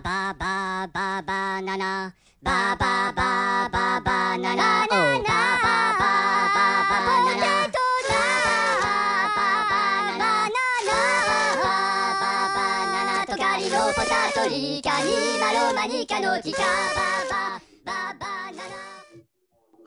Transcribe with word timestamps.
ba 0.00 0.34
ba 0.34 0.34
ba 0.34 0.90
ba 0.90 1.22
banana. 1.22 2.10
Ba 2.42 2.74
ba 2.74 3.14
ba 3.14 3.30
ba 3.70 3.86
banana. 4.02 4.90
Oh, 4.90 5.22
ba 5.22 5.42
ba 5.62 5.76
ba 6.02 6.14
ba 6.50 6.98
banana. 7.06 7.64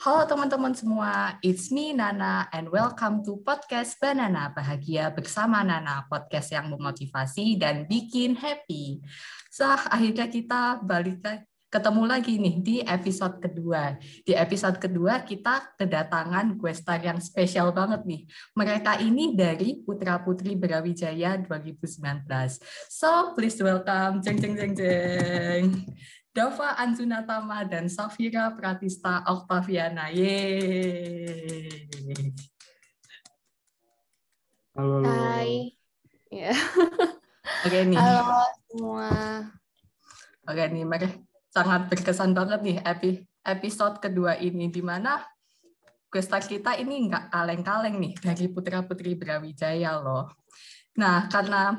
Halo 0.08 0.24
teman-teman 0.24 0.72
semua, 0.72 1.36
it's 1.44 1.68
me 1.68 1.92
Nana 1.92 2.48
and 2.56 2.72
welcome 2.72 3.20
to 3.28 3.44
podcast 3.44 4.00
Banana 4.00 4.56
Bahagia 4.56 5.12
bersama 5.12 5.68
Nana, 5.68 6.08
podcast 6.08 6.56
yang 6.56 6.72
memotivasi 6.72 7.60
dan 7.60 7.84
bikin 7.84 8.40
happy. 8.40 9.04
Sah, 9.48 9.88
akhirnya 9.88 10.28
kita 10.28 10.84
balik 10.84 11.24
lagi- 11.24 11.46
ketemu 11.68 12.04
lagi 12.08 12.40
nih 12.40 12.56
di 12.64 12.76
episode 12.80 13.44
kedua. 13.44 14.00
Di 14.24 14.32
episode 14.32 14.80
kedua 14.80 15.20
kita 15.28 15.76
kedatangan 15.76 16.56
guestar 16.56 16.96
yang 17.04 17.20
spesial 17.20 17.76
banget 17.76 18.08
nih. 18.08 18.24
Mereka 18.56 19.04
ini 19.04 19.36
dari 19.36 19.84
Putra 19.84 20.16
Putri 20.24 20.56
Brawijaya 20.56 21.36
2019. 21.36 22.60
So, 22.88 23.36
please 23.36 23.60
welcome 23.60 24.24
jeng 24.24 24.40
jeng 24.40 24.56
jeng 24.56 24.74
jeng. 24.80 25.64
Dava 26.32 26.78
Anjunatama 26.80 27.66
dan 27.68 27.92
Safira 27.92 28.54
Pratista 28.56 29.26
Octaviana. 29.28 30.08
Yeay. 30.14 31.74
Halo, 34.78 35.02
halo. 35.02 35.10
Hai. 35.10 35.74
Ya. 36.30 36.54
Oke 37.68 37.80
nih, 37.88 37.98
Halo 38.00 38.44
semua. 38.68 39.10
oke 40.48 40.64
nih, 40.72 40.84
mereka 40.84 41.08
sangat 41.52 41.88
berkesan 41.92 42.32
banget 42.36 42.60
nih 42.64 42.78
epi, 42.84 43.24
episode 43.44 44.00
kedua 44.04 44.36
ini 44.40 44.68
di 44.68 44.84
mana 44.84 45.24
Guestar 46.08 46.40
kita 46.40 46.80
ini 46.80 47.12
nggak 47.12 47.32
kaleng-kaleng 47.32 48.00
nih 48.00 48.14
dari 48.20 48.46
putra-putri 48.48 49.20
Brawijaya 49.20 50.00
loh. 50.00 50.32
Nah, 50.96 51.28
karena 51.28 51.76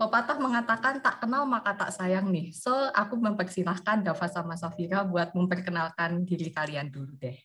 pepatah 0.00 0.40
mengatakan 0.40 1.04
tak 1.04 1.20
kenal 1.20 1.44
maka 1.44 1.76
tak 1.76 1.92
sayang 1.92 2.32
nih. 2.32 2.56
So, 2.56 2.72
aku 2.72 3.20
mempersilahkan 3.20 4.00
Dava 4.00 4.26
sama 4.32 4.56
Safira 4.56 5.04
buat 5.04 5.36
memperkenalkan 5.36 6.24
diri 6.24 6.48
kalian 6.48 6.88
dulu 6.88 7.12
deh. 7.20 7.36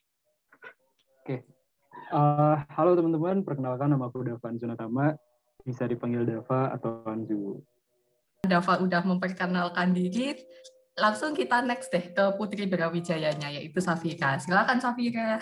Eh, 2.06 2.58
halo 2.78 2.94
teman-teman, 2.94 3.42
perkenalkan 3.42 3.90
nama 3.90 4.06
aku 4.08 4.22
Dava 4.22 4.46
Anjunatama, 4.46 5.18
bisa 5.66 5.90
dipanggil 5.90 6.22
Dava 6.30 6.78
atau 6.78 7.02
Anju. 7.10 7.58
Dava 8.46 8.78
udah 8.78 9.02
memperkenalkan 9.02 9.98
diri, 9.98 10.38
langsung 10.94 11.34
kita 11.34 11.66
next 11.66 11.90
deh 11.90 12.14
ke 12.14 12.24
Putri 12.38 12.70
Brawijayanya, 12.70 13.50
yaitu 13.50 13.82
Safira. 13.82 14.38
Silakan 14.38 14.78
Safira. 14.78 15.42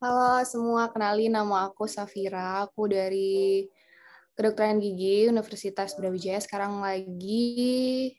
Halo 0.00 0.40
semua, 0.48 0.88
kenalin 0.88 1.36
nama 1.36 1.68
aku 1.68 1.84
Safira. 1.84 2.64
Aku 2.64 2.88
dari 2.88 3.68
Kedokteran 4.34 4.80
Gigi 4.80 5.28
Universitas 5.28 5.92
Brawijaya. 5.94 6.40
Sekarang 6.40 6.80
lagi 6.80 8.10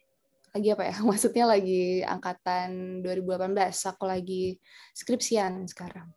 lagi 0.56 0.70
apa 0.72 0.84
ya? 0.88 0.96
Maksudnya 1.10 1.46
lagi 1.50 2.06
angkatan 2.06 3.02
2018. 3.04 3.92
Aku 3.92 4.08
lagi 4.08 4.56
skripsian 4.96 5.68
sekarang. 5.68 6.15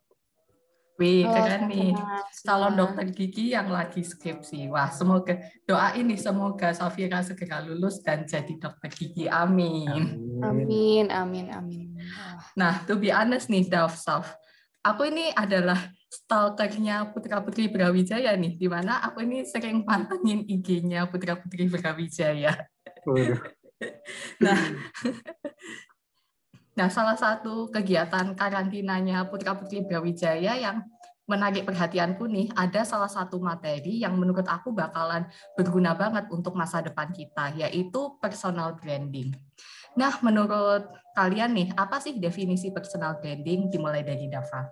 Wih, 0.99 1.23
Halo 1.23 1.31
keren 1.31 1.61
nih. 1.71 1.95
Calon 2.43 2.75
dokter 2.75 3.07
gigi 3.15 3.55
yang 3.55 3.71
lagi 3.71 4.03
skripsi. 4.03 4.67
Wah, 4.67 4.91
semoga 4.91 5.39
doa 5.63 5.95
ini 5.95 6.19
semoga 6.19 6.75
Safira 6.75 7.23
segera 7.23 7.63
lulus 7.63 8.03
dan 8.03 8.27
jadi 8.27 8.51
dokter 8.59 8.91
gigi. 8.91 9.31
Amin. 9.31 10.19
Amin, 10.43 11.07
amin, 11.07 11.47
amin. 11.55 11.95
Nah, 12.59 12.83
to 12.83 12.99
be 12.99 13.15
honest 13.15 13.47
nih, 13.47 13.63
Dav, 13.71 13.95
Saf. 13.95 14.27
Aku 14.83 15.07
ini 15.07 15.31
adalah 15.31 15.79
stalkernya 16.11 17.15
Putra 17.15 17.39
Putri 17.39 17.71
Brawijaya 17.71 18.35
nih, 18.35 18.59
di 18.59 18.67
mana 18.67 18.99
aku 18.99 19.23
ini 19.23 19.47
sering 19.47 19.87
pantengin 19.87 20.43
IG-nya 20.51 21.07
Putra 21.07 21.39
Putri 21.39 21.71
Brawijaya. 21.71 22.59
Nah, 24.43 24.59
nah 26.79 26.87
salah 26.87 27.19
satu 27.19 27.67
kegiatan 27.67 28.39
karantinanya 28.39 29.27
Putra 29.27 29.51
Putri 29.51 29.83
Brawijaya 29.83 30.55
yang 30.55 30.87
menarik 31.27 31.67
perhatianku 31.67 32.23
nih, 32.23 32.47
ada 32.55 32.87
salah 32.87 33.11
satu 33.11 33.35
materi 33.37 33.99
yang 33.99 34.15
menurut 34.15 34.47
aku 34.47 34.71
bakalan 34.71 35.27
berguna 35.59 35.91
banget 35.91 36.31
untuk 36.31 36.55
masa 36.55 36.79
depan 36.79 37.11
kita, 37.11 37.51
yaitu 37.59 38.15
personal 38.23 38.79
branding. 38.79 39.35
Nah, 39.99 40.23
menurut 40.23 40.87
kalian 41.13 41.51
nih, 41.51 41.67
apa 41.75 41.99
sih 41.99 42.15
definisi 42.15 42.71
personal 42.71 43.19
branding 43.19 43.67
dimulai 43.67 44.01
dari 44.01 44.31
Dava? 44.31 44.71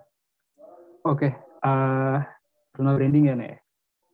Oke, 1.04 1.28
eh, 1.44 2.18
personal 2.72 2.96
branding 2.96 3.24
ya, 3.28 3.34
Nek. 3.36 3.54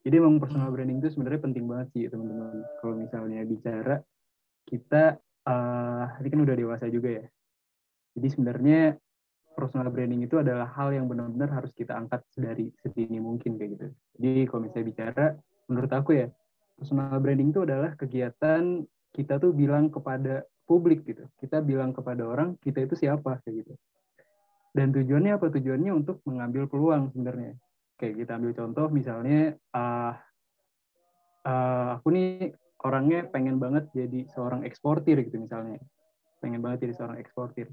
Jadi 0.04 0.15
emang 0.19 0.37
personal 0.43 0.69
Hmm. 0.69 0.75
branding 0.77 0.99
itu 1.00 1.09
sebenarnya 1.15 1.41
penting 1.47 1.65
banget 1.65 1.88
sih, 1.97 2.04
teman-teman. 2.10 2.60
Kalau 2.83 2.94
misalnya 2.99 3.41
bicara, 3.47 4.03
kita, 4.69 5.16
eh, 5.49 6.04
ini 6.21 6.28
kan 6.28 6.41
udah 6.44 6.56
dewasa 6.59 6.91
juga 6.91 7.22
ya. 7.22 7.25
Jadi 8.15 8.29
sebenarnya 8.31 8.81
personal 9.55 9.91
branding 9.91 10.27
itu 10.27 10.39
adalah 10.43 10.67
hal 10.75 10.91
yang 10.91 11.07
benar-benar 11.07 11.51
harus 11.51 11.71
kita 11.75 11.95
angkat 11.95 12.27
dari 12.35 12.75
sedini 12.83 13.23
mungkin 13.23 13.55
kayak 13.55 13.71
gitu. 13.79 13.87
Jadi 14.19 14.43
kalau 14.51 14.61
misalnya 14.67 14.87
bicara, 14.91 15.27
menurut 15.71 15.93
aku 15.95 16.11
ya, 16.19 16.27
personal 16.75 17.19
branding 17.23 17.55
itu 17.55 17.63
adalah 17.63 17.95
kegiatan 17.95 18.83
kita 19.15 19.39
tuh 19.39 19.55
bilang 19.55 19.89
kepada 19.95 20.43
publik 20.67 21.07
gitu. 21.07 21.23
Kita 21.39 21.63
bilang 21.63 21.95
kepada 21.95 22.27
orang 22.27 22.59
kita 22.59 22.83
itu 22.83 22.99
siapa 22.99 23.39
kayak 23.47 23.63
gitu. 23.63 23.73
Dan 24.75 24.91
tujuannya 24.91 25.39
apa? 25.39 25.47
Tujuannya 25.55 25.93
untuk 25.95 26.19
mengambil 26.27 26.67
peluang 26.67 27.15
sebenarnya. 27.15 27.55
Kayak 27.95 28.27
kita 28.27 28.33
ambil 28.43 28.53
contoh 28.59 28.87
misalnya 28.91 29.55
ah 29.71 30.19
ah, 31.47 32.03
aku 32.03 32.11
nih 32.11 32.59
orangnya 32.83 33.31
pengen 33.31 33.63
banget 33.63 33.87
jadi 33.95 34.27
seorang 34.35 34.67
eksportir 34.67 35.23
gitu 35.23 35.39
misalnya. 35.39 35.79
Pengen 36.43 36.59
banget 36.59 36.91
jadi 36.91 36.95
seorang 36.99 37.23
eksportir. 37.23 37.71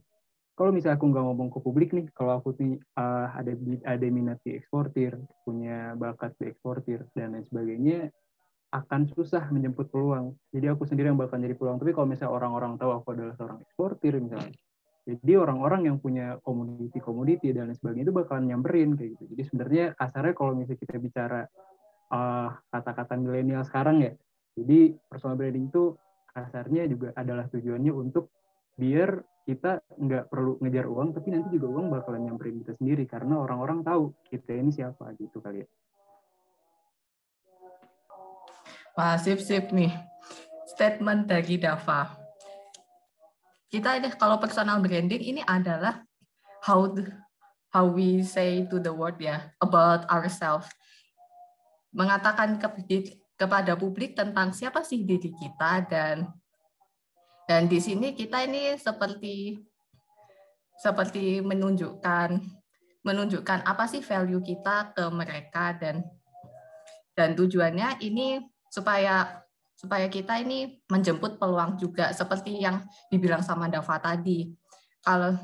Kalau 0.61 0.69
misalnya 0.69 1.01
aku 1.01 1.09
nggak 1.09 1.25
ngomong 1.25 1.49
ke 1.49 1.57
publik 1.57 1.89
nih, 1.89 2.05
kalau 2.13 2.37
aku 2.37 2.53
nih 2.61 2.77
ah, 2.93 3.33
ada 3.33 3.49
ada 3.81 4.05
minat 4.13 4.37
di 4.45 4.61
eksportir, 4.61 5.17
punya 5.41 5.97
bakat 5.97 6.37
di 6.37 6.53
eksportir 6.53 7.01
dan 7.17 7.33
lain 7.33 7.49
sebagainya, 7.49 8.13
akan 8.69 9.09
susah 9.09 9.49
menjemput 9.49 9.89
peluang. 9.89 10.37
Jadi 10.53 10.69
aku 10.69 10.85
sendiri 10.85 11.09
yang 11.09 11.17
bakal 11.17 11.41
jadi 11.41 11.57
peluang. 11.57 11.81
Tapi 11.81 11.97
kalau 11.97 12.05
misalnya 12.13 12.37
orang-orang 12.37 12.77
tahu 12.77 12.93
aku 12.93 13.09
adalah 13.09 13.33
seorang 13.41 13.57
eksportir 13.65 14.13
misalnya, 14.21 14.53
jadi 15.09 15.33
orang-orang 15.41 15.81
yang 15.89 15.97
punya 15.97 16.37
komoditi-komoditi 16.45 17.57
dan 17.57 17.73
lain 17.73 17.77
sebagainya 17.81 18.05
itu 18.05 18.13
bakalan 18.13 18.45
nyamperin 18.53 18.93
kayak 18.93 19.17
gitu. 19.17 19.23
Jadi 19.33 19.41
sebenarnya 19.49 19.85
kasarnya 19.97 20.33
kalau 20.37 20.53
misalnya 20.53 20.77
kita 20.77 20.95
bicara 21.01 21.41
uh, 22.13 22.53
kata-kata 22.69 23.17
milenial 23.17 23.65
sekarang 23.65 24.05
ya, 24.05 24.13
jadi 24.53 24.93
personal 25.09 25.41
branding 25.41 25.73
itu 25.73 25.97
kasarnya 26.37 26.85
juga 26.85 27.17
adalah 27.17 27.49
tujuannya 27.49 27.89
untuk 27.97 28.29
biar 28.81 29.21
kita 29.45 29.85
nggak 29.93 30.33
perlu 30.33 30.57
ngejar 30.57 30.89
uang, 30.89 31.13
tapi 31.13 31.29
nanti 31.29 31.53
juga 31.53 31.69
uang 31.69 31.93
bakalan 31.93 32.25
nyamperin 32.25 32.65
kita 32.65 32.73
sendiri 32.81 33.05
karena 33.05 33.37
orang-orang 33.37 33.85
tahu 33.85 34.17
kita 34.25 34.57
ini 34.57 34.73
siapa 34.73 35.13
gitu 35.21 35.37
kali 35.37 35.61
ya. 35.61 35.67
Wah, 38.97 39.15
sip-sip 39.21 39.69
nih. 39.69 39.93
Statement 40.65 41.29
dari 41.29 41.61
Dava. 41.61 42.17
Kita 43.71 43.95
ini 44.01 44.09
kalau 44.17 44.41
personal 44.41 44.81
branding 44.83 45.21
ini 45.21 45.41
adalah 45.45 46.03
how 46.65 46.91
the- 46.91 47.13
how 47.71 47.87
we 47.87 48.19
say 48.19 48.67
to 48.67 48.83
the 48.83 48.91
world 48.91 49.15
ya 49.21 49.47
about 49.63 50.03
ourselves. 50.11 50.67
Mengatakan 51.95 52.59
ke- 52.59 53.15
kepada 53.39 53.79
publik 53.79 54.15
tentang 54.15 54.51
siapa 54.51 54.83
sih 54.83 55.07
diri 55.07 55.31
kita 55.31 55.87
dan 55.87 56.27
dan 57.51 57.67
di 57.67 57.83
sini 57.83 58.15
kita 58.15 58.47
ini 58.47 58.79
seperti 58.79 59.59
seperti 60.79 61.43
menunjukkan 61.43 62.39
menunjukkan 63.03 63.67
apa 63.67 63.91
sih 63.91 63.99
value 63.99 64.39
kita 64.39 64.95
ke 64.95 65.03
mereka 65.11 65.75
dan 65.75 65.99
dan 67.11 67.35
tujuannya 67.35 67.99
ini 68.07 68.39
supaya 68.71 69.43
supaya 69.75 70.07
kita 70.07 70.39
ini 70.39 70.79
menjemput 70.87 71.35
peluang 71.35 71.75
juga 71.75 72.15
seperti 72.15 72.55
yang 72.63 72.87
dibilang 73.11 73.43
sama 73.43 73.67
Dava 73.67 73.99
tadi. 73.99 74.47
Kalau 75.03 75.35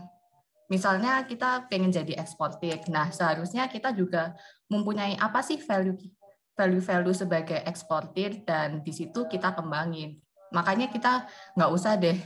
misalnya 0.72 1.28
kita 1.28 1.68
pengen 1.68 1.92
jadi 1.92 2.24
eksportir, 2.24 2.88
nah 2.88 3.12
seharusnya 3.12 3.68
kita 3.68 3.92
juga 3.92 4.32
mempunyai 4.72 5.20
apa 5.20 5.44
sih 5.44 5.60
value 5.60 6.00
value-value 6.56 7.14
sebagai 7.20 7.60
eksportir 7.68 8.48
dan 8.48 8.80
di 8.80 8.96
situ 8.96 9.28
kita 9.28 9.52
kembangin. 9.52 10.24
Makanya 10.54 10.88
kita 10.92 11.28
nggak 11.56 11.72
usah 11.72 11.96
deh 12.00 12.18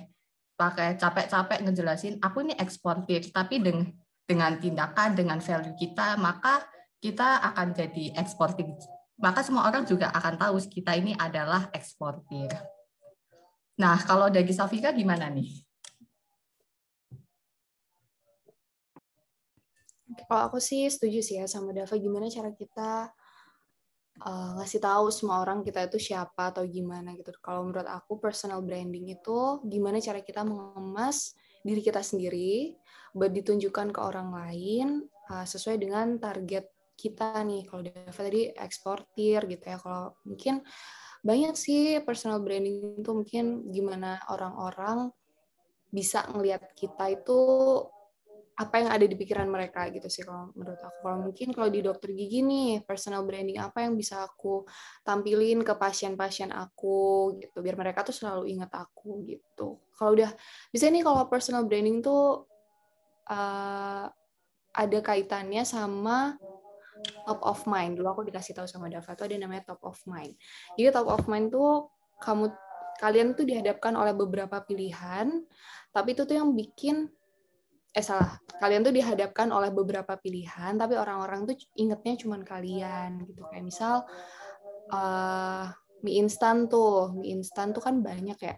pakai 0.55 0.93
capek-capek 0.99 1.65
ngejelasin 1.65 2.21
aku 2.21 2.45
ini 2.45 2.53
eksportir, 2.57 3.33
tapi 3.33 3.61
dengan 3.61 3.89
dengan 4.25 4.55
tindakan 4.55 5.17
dengan 5.17 5.39
value 5.41 5.75
kita 5.75 6.15
maka 6.15 6.63
kita 7.01 7.41
akan 7.51 7.73
jadi 7.73 8.15
eksportir 8.15 8.69
maka 9.21 9.45
semua 9.45 9.69
orang 9.69 9.85
juga 9.85 10.09
akan 10.09 10.33
tahu 10.35 10.57
kita 10.65 10.97
ini 10.97 11.13
adalah 11.13 11.69
eksportir. 11.69 12.49
Nah, 13.77 14.01
kalau 14.01 14.33
dari 14.33 14.49
Safika 14.49 14.89
gimana 14.89 15.29
nih? 15.29 15.61
Kalau 20.25 20.51
aku 20.51 20.57
sih 20.59 20.89
setuju 20.89 21.21
sih 21.23 21.39
ya 21.39 21.45
sama 21.47 21.71
Dava 21.71 21.95
gimana 21.95 22.27
cara 22.27 22.51
kita 22.51 23.13
uh, 24.21 24.57
ngasih 24.61 24.81
tahu 24.81 25.09
semua 25.09 25.41
orang 25.41 25.65
kita 25.65 25.89
itu 25.89 25.97
siapa 26.11 26.53
atau 26.53 26.65
gimana 26.65 27.13
gitu. 27.17 27.33
Kalau 27.41 27.65
menurut 27.67 27.87
aku 27.89 28.21
personal 28.21 28.61
branding 28.61 29.09
itu 29.13 29.61
gimana 29.65 29.97
cara 29.97 30.21
kita 30.21 30.45
mengemas 30.45 31.33
diri 31.61 31.81
kita 31.81 32.01
sendiri 32.01 32.73
buat 33.13 33.29
ditunjukkan 33.33 33.93
ke 33.93 33.99
orang 34.01 34.33
lain 34.33 34.87
uh, 35.29 35.45
sesuai 35.45 35.77
dengan 35.81 36.17
target 36.21 36.69
kita 36.97 37.41
nih. 37.41 37.65
Kalau 37.65 37.81
Dava 37.81 38.21
tadi 38.21 38.41
eksportir 38.53 39.39
gitu 39.49 39.65
ya. 39.65 39.77
Kalau 39.81 40.17
mungkin 40.25 40.61
banyak 41.21 41.53
sih 41.53 42.01
personal 42.01 42.41
branding 42.41 43.01
itu 43.01 43.11
mungkin 43.13 43.69
gimana 43.69 44.21
orang-orang 44.29 45.13
bisa 45.91 46.25
ngelihat 46.31 46.71
kita 46.73 47.13
itu 47.13 47.39
apa 48.51 48.83
yang 48.83 48.89
ada 48.91 49.05
di 49.07 49.15
pikiran 49.15 49.47
mereka 49.47 49.87
gitu 49.89 50.05
sih 50.11 50.21
kalau 50.27 50.51
menurut 50.53 50.77
aku. 50.77 50.97
Kalau 51.01 51.19
mungkin 51.23 51.47
kalau 51.55 51.69
di 51.71 51.81
dokter 51.81 52.11
gigi 52.11 52.43
nih, 52.43 52.83
personal 52.83 53.23
branding 53.23 53.57
apa 53.57 53.87
yang 53.87 53.95
bisa 53.95 54.27
aku 54.27 54.67
tampilin 55.01 55.63
ke 55.63 55.73
pasien-pasien 55.73 56.51
aku 56.51 57.31
gitu, 57.39 57.63
biar 57.63 57.79
mereka 57.79 58.03
tuh 58.03 58.13
selalu 58.13 58.51
ingat 58.51 58.69
aku 58.75 59.23
gitu. 59.25 59.81
Kalau 59.95 60.11
udah 60.13 60.29
bisa 60.69 60.91
nih 60.91 61.01
kalau 61.01 61.25
personal 61.31 61.65
branding 61.65 62.03
tuh 62.03 62.45
uh, 63.31 64.05
ada 64.71 64.99
kaitannya 65.03 65.63
sama 65.63 66.35
top 67.25 67.41
of 67.41 67.65
mind. 67.65 67.97
Dulu 67.97 68.07
aku 68.13 68.21
dikasih 68.27 68.53
tahu 68.53 68.67
sama 68.69 68.91
Dava 68.91 69.15
tuh 69.17 69.25
ada 69.25 69.35
namanya 69.39 69.73
top 69.73 69.81
of 69.87 69.97
mind. 70.05 70.37
Jadi 70.77 70.91
top 70.93 71.09
of 71.09 71.23
mind 71.25 71.49
tuh 71.49 71.89
kamu 72.21 72.53
kalian 73.01 73.33
tuh 73.33 73.47
dihadapkan 73.47 73.97
oleh 73.97 74.13
beberapa 74.13 74.61
pilihan, 74.61 75.41
tapi 75.89 76.13
itu 76.13 76.21
tuh 76.29 76.37
yang 76.37 76.53
bikin 76.53 77.09
eh 77.91 78.03
salah. 78.03 78.39
Kalian 78.61 78.87
tuh 78.87 78.95
dihadapkan 78.95 79.51
oleh 79.51 79.67
beberapa 79.73 80.15
pilihan 80.15 80.79
tapi 80.79 80.95
orang-orang 80.95 81.43
tuh 81.43 81.55
ingetnya 81.75 82.15
cuma 82.15 82.39
kalian 82.39 83.27
gitu. 83.27 83.43
Kayak 83.51 83.65
misal 83.67 83.93
uh, 84.95 85.67
mie 86.03 86.23
instan 86.23 86.71
tuh. 86.71 87.11
Mie 87.19 87.35
instan 87.35 87.75
tuh 87.75 87.83
kan 87.83 87.99
banyak 87.99 88.39
ya. 88.39 88.55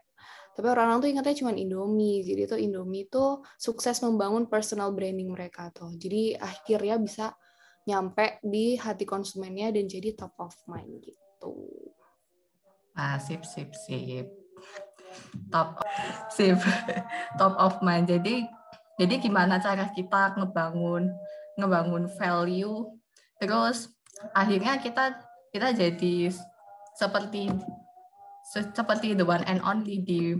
Tapi 0.54 0.68
orang-orang 0.70 1.02
tuh 1.02 1.10
ingatnya 1.10 1.36
cuma 1.42 1.52
Indomie. 1.58 2.22
Jadi 2.22 2.42
tuh 2.46 2.60
Indomie 2.62 3.10
tuh 3.10 3.42
sukses 3.58 3.98
membangun 4.06 4.46
personal 4.46 4.94
branding 4.94 5.34
mereka 5.34 5.74
tuh. 5.74 5.90
Jadi 5.98 6.38
akhirnya 6.38 7.02
bisa 7.02 7.34
nyampe 7.90 8.40
di 8.46 8.78
hati 8.78 9.04
konsumennya 9.04 9.74
dan 9.74 9.90
jadi 9.90 10.14
top 10.14 10.38
of 10.40 10.54
mind 10.70 11.04
gitu. 11.04 11.54
Ah 12.94 13.18
sip 13.18 13.42
sip 13.42 13.74
sip. 13.74 14.30
Top 15.50 15.82
sip. 16.30 16.62
Top 17.42 17.58
of 17.58 17.82
mind. 17.82 18.14
Jadi 18.14 18.46
jadi 19.00 19.16
gimana 19.22 19.58
cara 19.58 19.90
kita 19.92 20.38
ngebangun 20.38 21.10
ngebangun 21.58 22.06
value 22.18 22.90
terus 23.38 23.90
akhirnya 24.34 24.78
kita 24.82 25.18
kita 25.54 25.74
jadi 25.74 26.34
seperti 26.98 27.50
seperti 28.54 29.18
the 29.18 29.26
one 29.26 29.42
and 29.50 29.62
only 29.66 30.02
di 30.02 30.38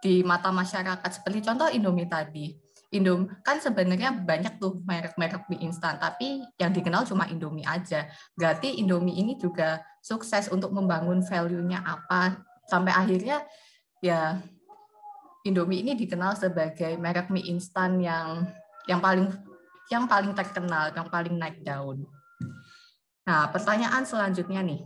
di 0.00 0.24
mata 0.24 0.48
masyarakat 0.48 1.10
seperti 1.12 1.44
contoh 1.44 1.68
Indomie 1.68 2.08
tadi. 2.08 2.56
Indom 2.90 3.30
kan 3.46 3.62
sebenarnya 3.62 4.10
banyak 4.10 4.58
tuh 4.58 4.82
merek-merek 4.82 5.46
mie 5.46 5.62
instan, 5.62 5.94
tapi 6.02 6.42
yang 6.58 6.74
dikenal 6.74 7.06
cuma 7.06 7.28
Indomie 7.30 7.62
aja. 7.62 8.10
Berarti 8.34 8.82
Indomie 8.82 9.14
ini 9.14 9.38
juga 9.38 9.78
sukses 10.02 10.50
untuk 10.50 10.74
membangun 10.74 11.22
value-nya 11.22 11.86
apa 11.86 12.42
sampai 12.66 12.90
akhirnya 12.90 13.46
ya 14.02 14.42
Indomie 15.46 15.80
ini 15.80 15.96
dikenal 15.96 16.36
sebagai 16.36 17.00
merek 17.00 17.32
mie 17.32 17.48
instan 17.48 17.96
yang 17.96 18.44
yang 18.84 19.00
paling 19.00 19.28
yang 19.90 20.04
paling 20.06 20.32
terkenal, 20.36 20.92
yang 20.94 21.08
paling 21.10 21.34
naik 21.34 21.64
daun. 21.66 22.06
Nah, 23.26 23.50
pertanyaan 23.50 24.06
selanjutnya 24.06 24.62
nih. 24.62 24.80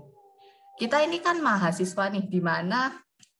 Kita 0.75 0.99
ini 1.05 1.23
kan 1.23 1.39
mahasiswa 1.39 2.11
nih, 2.11 2.27
di 2.27 2.41
mana 2.43 2.91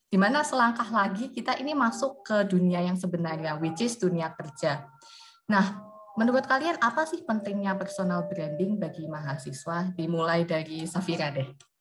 di 0.07 0.21
mana 0.21 0.47
selangkah 0.47 0.87
lagi 0.95 1.35
kita 1.35 1.59
ini 1.59 1.75
masuk 1.75 2.23
ke 2.23 2.47
dunia 2.47 2.79
yang 2.85 2.95
sebenarnya, 2.95 3.59
which 3.59 3.83
is 3.83 3.99
dunia 3.99 4.31
kerja. 4.37 4.87
Nah, 5.51 5.83
menurut 6.15 6.47
kalian 6.47 6.79
apa 6.79 7.03
sih 7.03 7.27
pentingnya 7.27 7.75
personal 7.75 8.31
branding 8.31 8.79
bagi 8.79 9.11
mahasiswa? 9.11 9.91
Dimulai 9.99 10.47
dari 10.47 10.87
Safira 10.87 11.35
deh. 11.35 11.74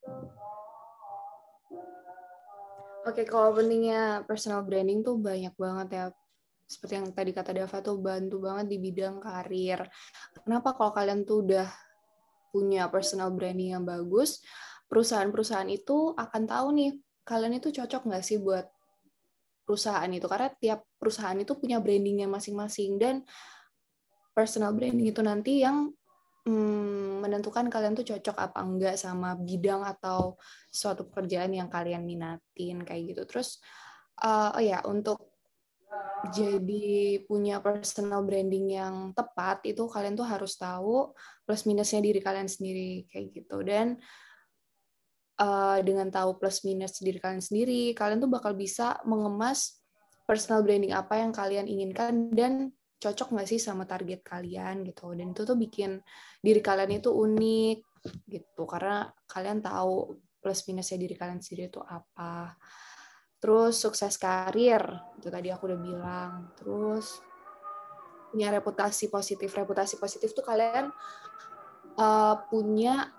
Oke, 3.04 3.28
kalau 3.28 3.52
pentingnya 3.52 4.24
personal 4.24 4.64
branding 4.64 5.04
tuh 5.04 5.20
banyak 5.20 5.52
banget 5.60 5.88
ya. 5.92 6.06
Seperti 6.64 6.94
yang 6.96 7.12
tadi 7.12 7.36
kata 7.36 7.52
Dava 7.52 7.84
tuh 7.84 8.00
bantu 8.00 8.40
banget 8.40 8.72
di 8.72 8.78
bidang 8.80 9.20
karir. 9.20 9.84
Kenapa 10.40 10.72
kalau 10.72 10.96
kalian 10.96 11.28
tuh 11.28 11.44
udah 11.44 11.68
punya 12.56 12.88
personal 12.88 13.36
branding 13.36 13.76
yang 13.76 13.84
bagus, 13.84 14.40
perusahaan-perusahaan 14.88 15.68
itu 15.68 16.16
akan 16.16 16.44
tahu 16.48 16.68
nih, 16.80 16.92
kalian 17.28 17.60
itu 17.60 17.76
cocok 17.76 18.08
nggak 18.08 18.24
sih 18.24 18.40
buat 18.40 18.72
perusahaan 19.68 20.08
itu. 20.08 20.24
Karena 20.24 20.48
tiap 20.56 20.88
perusahaan 20.96 21.36
itu 21.36 21.60
punya 21.60 21.84
brandingnya 21.84 22.32
masing-masing. 22.32 22.96
Dan 23.04 23.28
personal 24.32 24.72
branding 24.72 25.12
itu 25.12 25.20
nanti 25.20 25.60
yang 25.60 25.92
hmm, 26.48 27.24
menentukan 27.24 27.68
kalian 27.72 27.96
tuh 27.96 28.08
cocok 28.08 28.38
apa 28.38 28.60
enggak 28.64 28.96
sama 29.00 29.36
bidang 29.40 29.84
atau 29.84 30.36
suatu 30.68 31.08
pekerjaan 31.08 31.52
yang 31.56 31.68
kalian 31.72 32.04
minatin 32.04 32.84
kayak 32.84 33.16
gitu. 33.16 33.24
Terus 33.28 33.60
uh, 34.24 34.56
oh 34.56 34.64
ya 34.64 34.84
untuk 34.86 35.34
jadi 36.32 37.20
punya 37.28 37.60
personal 37.60 38.24
branding 38.24 38.80
yang 38.80 38.96
tepat 39.12 39.60
itu 39.68 39.84
kalian 39.92 40.16
tuh 40.16 40.24
harus 40.24 40.56
tahu 40.56 41.12
plus 41.44 41.68
minusnya 41.68 42.00
diri 42.00 42.24
kalian 42.24 42.48
sendiri 42.48 43.04
kayak 43.12 43.28
gitu 43.36 43.60
dan 43.62 44.00
uh, 45.44 45.84
dengan 45.84 46.08
tahu 46.08 46.40
plus 46.40 46.64
minus 46.64 47.04
diri 47.04 47.20
kalian 47.20 47.44
sendiri 47.44 47.92
kalian 47.92 48.24
tuh 48.24 48.32
bakal 48.32 48.56
bisa 48.56 49.04
mengemas 49.04 49.84
personal 50.24 50.64
branding 50.64 50.96
apa 50.96 51.20
yang 51.20 51.36
kalian 51.36 51.68
inginkan 51.68 52.32
dan 52.32 52.72
cocok 53.04 53.36
nggak 53.36 53.48
sih 53.52 53.60
sama 53.60 53.84
target 53.84 54.24
kalian 54.24 54.88
gitu? 54.88 55.12
Dan 55.12 55.36
itu 55.36 55.44
tuh 55.44 55.60
bikin 55.60 56.00
diri 56.40 56.62
kalian 56.64 57.04
itu 57.04 57.12
unik 57.12 57.78
gitu. 58.32 58.64
Karena 58.64 59.12
kalian 59.28 59.60
tahu 59.60 60.16
plus 60.40 60.64
minusnya 60.68 60.98
diri 61.00 61.16
kalian 61.20 61.44
sendiri 61.44 61.68
itu 61.68 61.84
apa. 61.84 62.56
Terus 63.44 63.76
sukses 63.76 64.16
karir 64.16 64.84
itu 65.20 65.28
tadi 65.28 65.52
aku 65.52 65.68
udah 65.68 65.80
bilang. 65.80 66.32
Terus 66.56 67.20
punya 68.32 68.50
reputasi 68.56 69.12
positif. 69.12 69.52
Reputasi 69.52 70.00
positif 70.00 70.32
tuh 70.32 70.44
kalian 70.48 70.88
uh, 72.00 72.36
punya 72.48 73.12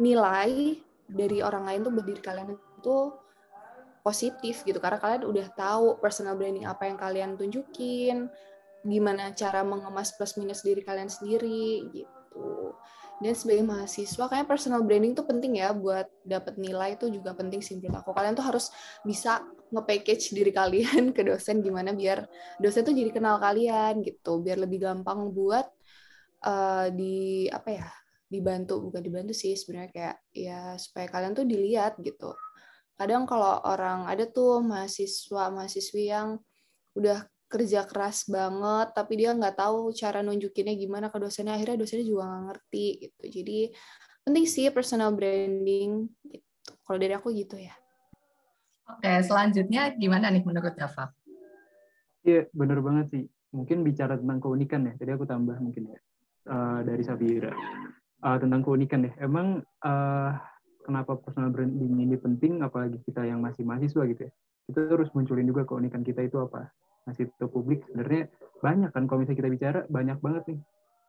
nilai 0.00 0.80
dari 1.04 1.42
orang 1.42 1.66
lain 1.68 1.80
tuh 1.84 1.92
berdiri 1.92 2.22
kalian 2.22 2.56
itu 2.56 2.96
positif 4.00 4.64
gitu 4.64 4.80
karena 4.80 4.98
kalian 4.98 5.22
udah 5.28 5.46
tahu 5.52 6.00
personal 6.00 6.36
branding 6.36 6.64
apa 6.64 6.88
yang 6.88 6.96
kalian 6.96 7.30
tunjukin 7.36 8.28
gimana 8.80 9.36
cara 9.36 9.60
mengemas 9.60 10.16
plus 10.16 10.40
minus 10.40 10.64
diri 10.64 10.80
kalian 10.80 11.12
sendiri 11.12 11.84
gitu. 11.92 12.72
Dan 13.20 13.36
sebagai 13.36 13.68
mahasiswa 13.68 14.24
kayak 14.32 14.48
personal 14.48 14.80
branding 14.80 15.12
tuh 15.12 15.28
penting 15.28 15.60
ya 15.60 15.76
buat 15.76 16.08
dapat 16.24 16.56
nilai 16.56 16.96
itu 16.96 17.12
juga 17.12 17.36
penting 17.36 17.60
sih 17.60 17.76
menurut 17.76 18.00
aku. 18.00 18.16
Kalian 18.16 18.32
tuh 18.32 18.46
harus 18.48 18.72
bisa 19.04 19.44
nge-package 19.68 20.32
diri 20.32 20.48
kalian 20.48 21.04
ke 21.16 21.20
dosen 21.20 21.60
gimana 21.60 21.92
biar 21.92 22.24
dosen 22.56 22.80
tuh 22.80 22.96
jadi 22.96 23.12
kenal 23.12 23.36
kalian 23.36 24.00
gitu. 24.00 24.40
Biar 24.40 24.56
lebih 24.56 24.80
gampang 24.80 25.28
buat 25.36 25.68
uh, 26.48 26.88
di 26.88 27.44
apa 27.52 27.68
ya 27.68 27.88
dibantu 28.30 28.78
bukan 28.78 29.02
dibantu 29.02 29.34
sih 29.34 29.58
sebenarnya 29.58 29.90
kayak 29.90 30.16
ya 30.30 30.60
supaya 30.78 31.10
kalian 31.10 31.34
tuh 31.34 31.44
dilihat 31.44 31.98
gitu 31.98 32.30
kadang 33.00 33.24
kalau 33.24 33.64
orang 33.64 34.04
ada 34.04 34.28
tuh 34.28 34.60
mahasiswa 34.60 35.48
mahasiswi 35.48 36.12
yang 36.12 36.36
udah 36.92 37.24
kerja 37.48 37.88
keras 37.88 38.28
banget 38.28 38.92
tapi 38.92 39.24
dia 39.24 39.32
nggak 39.32 39.56
tahu 39.56 39.88
cara 39.96 40.20
nunjukinnya 40.20 40.76
gimana 40.76 41.08
ke 41.08 41.16
dosennya 41.16 41.56
akhirnya 41.56 41.80
dosennya 41.80 42.04
juga 42.04 42.28
nggak 42.28 42.44
ngerti 42.52 42.86
gitu. 43.00 43.22
Jadi 43.40 43.58
penting 44.20 44.44
sih 44.44 44.68
personal 44.68 45.16
branding 45.16 46.12
gitu. 46.28 46.70
Kalau 46.84 46.98
dari 47.00 47.16
aku 47.16 47.32
gitu 47.32 47.56
ya. 47.56 47.72
Oke 48.84 49.24
selanjutnya 49.24 49.96
gimana 49.96 50.28
nih 50.28 50.44
menurut 50.44 50.76
Java? 50.76 51.08
Iya 52.20 52.52
benar 52.52 52.84
banget 52.84 53.06
sih. 53.16 53.24
Mungkin 53.56 53.80
bicara 53.80 54.20
tentang 54.20 54.44
keunikan 54.44 54.84
ya. 54.84 54.92
Tadi 55.00 55.10
aku 55.16 55.24
tambah 55.24 55.56
mungkin 55.56 55.88
ya. 55.88 56.00
Uh, 56.44 56.80
dari 56.84 57.00
Sabira 57.00 57.52
uh, 58.20 58.36
tentang 58.36 58.60
keunikan 58.60 59.08
ya. 59.08 59.12
Emang 59.24 59.64
uh, 59.88 60.30
kenapa 60.84 61.16
personal 61.20 61.52
branding 61.52 61.96
ini 62.00 62.16
penting 62.16 62.60
apalagi 62.64 62.98
kita 63.04 63.26
yang 63.26 63.40
masih 63.40 63.62
mahasiswa 63.64 64.02
gitu 64.08 64.20
ya 64.28 64.32
kita 64.70 64.78
terus 64.86 65.10
munculin 65.16 65.46
juga 65.48 65.66
keunikan 65.66 66.04
kita 66.06 66.24
itu 66.24 66.38
apa 66.40 66.70
masih 67.08 67.26
ke 67.32 67.46
publik 67.48 67.82
sebenarnya 67.90 68.30
banyak 68.60 68.90
kan 68.92 69.08
kalau 69.08 69.24
misalnya 69.24 69.40
kita 69.40 69.50
bicara 69.50 69.80
banyak 69.88 70.18
banget 70.20 70.42
nih 70.52 70.58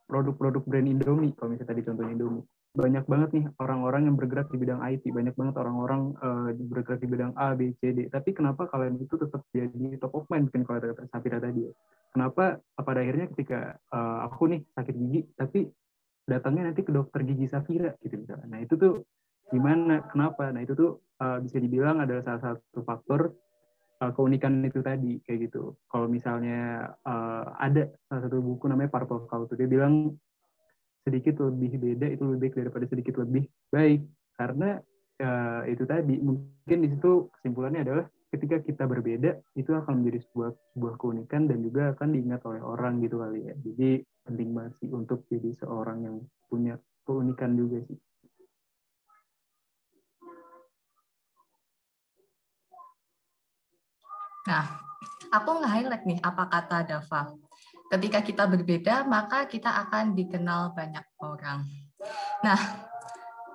produk-produk 0.08 0.62
brand 0.66 0.88
Indomie 0.88 1.32
kalau 1.36 1.54
misalnya 1.54 1.70
tadi 1.70 1.82
contohnya 1.84 2.12
Indomie 2.16 2.44
banyak 2.72 3.04
banget 3.04 3.30
nih 3.36 3.44
orang-orang 3.60 4.08
yang 4.08 4.16
bergerak 4.16 4.48
di 4.48 4.56
bidang 4.56 4.80
IT, 4.80 5.04
banyak 5.12 5.36
banget 5.36 5.54
orang-orang 5.60 6.16
uh, 6.24 6.48
bergerak 6.56 7.04
di 7.04 7.08
bidang 7.12 7.36
A, 7.36 7.52
B, 7.52 7.76
C, 7.76 7.92
D. 7.92 8.08
Tapi 8.08 8.32
kenapa 8.32 8.64
kalian 8.72 8.96
itu 8.96 9.20
tetap 9.20 9.44
jadi 9.52 10.00
top 10.00 10.16
of 10.16 10.24
mind, 10.32 10.48
mungkin 10.48 10.64
kalau 10.64 10.80
kata 10.80 11.04
Safira 11.12 11.36
tadi 11.36 11.68
ya. 11.68 11.72
Kenapa 12.16 12.64
pada 12.80 13.04
akhirnya 13.04 13.28
ketika 13.36 13.76
uh, 13.92 14.24
aku 14.24 14.56
nih 14.56 14.60
sakit 14.72 14.94
gigi, 14.96 15.20
tapi 15.36 15.68
datangnya 16.24 16.72
nanti 16.72 16.80
ke 16.80 16.92
dokter 16.96 17.20
gigi 17.28 17.44
Safira 17.44 17.92
gitu 18.00 18.24
misalnya. 18.24 18.48
Nah 18.48 18.60
itu 18.64 18.74
tuh 18.80 19.04
gimana, 19.52 20.02
kenapa? 20.08 20.48
Nah 20.50 20.64
itu 20.64 20.72
tuh 20.72 20.90
uh, 21.20 21.38
bisa 21.44 21.60
dibilang 21.60 22.00
adalah 22.00 22.24
salah 22.24 22.42
satu 22.42 22.80
faktor 22.82 23.36
uh, 24.00 24.10
keunikan 24.16 24.64
itu 24.64 24.80
tadi 24.80 25.20
kayak 25.22 25.52
gitu. 25.52 25.76
Kalau 25.86 26.08
misalnya 26.08 26.90
uh, 27.04 27.52
ada 27.60 27.92
salah 28.08 28.26
satu 28.26 28.40
buku 28.40 28.66
namanya 28.66 28.90
Purple 28.90 29.28
Cow, 29.28 29.44
dia 29.52 29.68
bilang 29.68 30.16
sedikit 31.02 31.42
lebih 31.42 31.78
beda 31.78 32.06
itu 32.14 32.22
lebih 32.22 32.40
baik 32.48 32.54
daripada 32.62 32.84
sedikit 32.86 33.14
lebih 33.22 33.44
baik 33.74 34.06
karena 34.38 34.78
uh, 35.18 35.62
itu 35.66 35.82
tadi 35.82 36.14
mungkin 36.22 36.78
di 36.86 36.88
situ 36.94 37.26
kesimpulannya 37.38 37.82
adalah 37.82 38.04
ketika 38.32 38.62
kita 38.64 38.86
berbeda 38.88 39.36
itu 39.58 39.70
akan 39.74 40.00
menjadi 40.00 40.24
sebuah 40.30 40.50
sebuah 40.72 40.94
keunikan 40.96 41.50
dan 41.50 41.60
juga 41.60 41.92
akan 41.92 42.08
diingat 42.16 42.40
oleh 42.48 42.62
orang 42.62 43.02
gitu 43.02 43.20
kali 43.20 43.50
ya 43.50 43.54
jadi 43.60 44.00
penting 44.24 44.48
banget 44.54 44.72
sih 44.78 44.88
untuk 44.94 45.26
jadi 45.26 45.50
seorang 45.58 45.98
yang 46.06 46.16
punya 46.46 46.78
keunikan 47.02 47.58
juga 47.58 47.82
sih 47.90 47.98
Nah, 54.48 54.64
aku 55.30 55.62
nge-highlight 55.62 56.04
nih 56.04 56.18
apa 56.22 56.50
kata 56.50 56.82
Dava 56.82 57.34
Ketika 57.92 58.24
kita 58.24 58.48
berbeda, 58.48 59.04
maka 59.04 59.44
kita 59.44 59.68
akan 59.68 60.16
dikenal 60.16 60.72
banyak 60.72 61.04
orang. 61.20 61.68
Nah, 62.40 62.56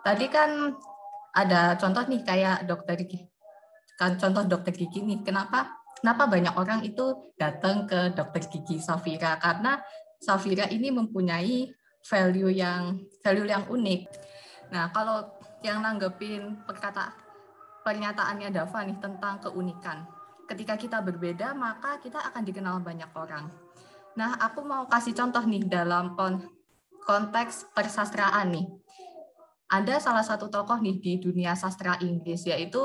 tadi 0.06 0.29
kan 0.29 0.77
ada 1.34 1.74
contoh 1.74 2.06
nih 2.06 2.22
kayak 2.22 2.70
dokter 2.70 3.01
kan 3.98 4.13
contoh 4.13 4.46
dokter 4.46 4.77
gigi 4.77 5.01
nih. 5.01 5.25
Kenapa? 5.25 5.82
Kenapa 5.98 6.29
banyak 6.29 6.53
orang 6.53 6.86
itu 6.86 7.34
datang 7.34 7.89
ke 7.89 8.13
dokter 8.13 8.46
gigi 8.46 8.77
Safira? 8.77 9.41
Karena 9.41 9.82
Safira 10.22 10.70
ini 10.70 10.94
mempunyai 10.94 11.74
value 12.06 12.53
yang 12.53 13.01
value 13.25 13.50
yang 13.50 13.65
unik. 13.65 14.01
Nah, 14.70 14.94
kalau 14.94 15.25
yang 15.65 15.82
nanggepin 15.82 16.62
perkata 16.62 17.10
pernyataannya 17.82 18.53
Dava 18.53 18.86
nih 18.86 19.01
tentang 19.01 19.41
keunikan. 19.41 20.06
Ketika 20.48 20.80
kita 20.80 21.04
berbeda, 21.04 21.51
maka 21.51 22.00
kita 22.00 22.24
akan 22.32 22.44
dikenal 22.48 22.80
banyak 22.80 23.12
orang. 23.13 23.51
Nah, 24.16 24.39
aku 24.39 24.63
mau 24.63 24.88
kasih 24.88 25.13
contoh 25.13 25.44
nih 25.44 25.68
dalam 25.68 26.16
konteks 27.04 27.75
persastraan 27.75 28.56
nih. 28.56 28.66
Ada 29.68 30.00
salah 30.00 30.24
satu 30.24 30.48
tokoh 30.48 30.80
nih 30.80 30.98
di 31.04 31.13
dunia 31.20 31.51
sastra 31.54 32.00
Inggris 32.00 32.48
yaitu 32.48 32.80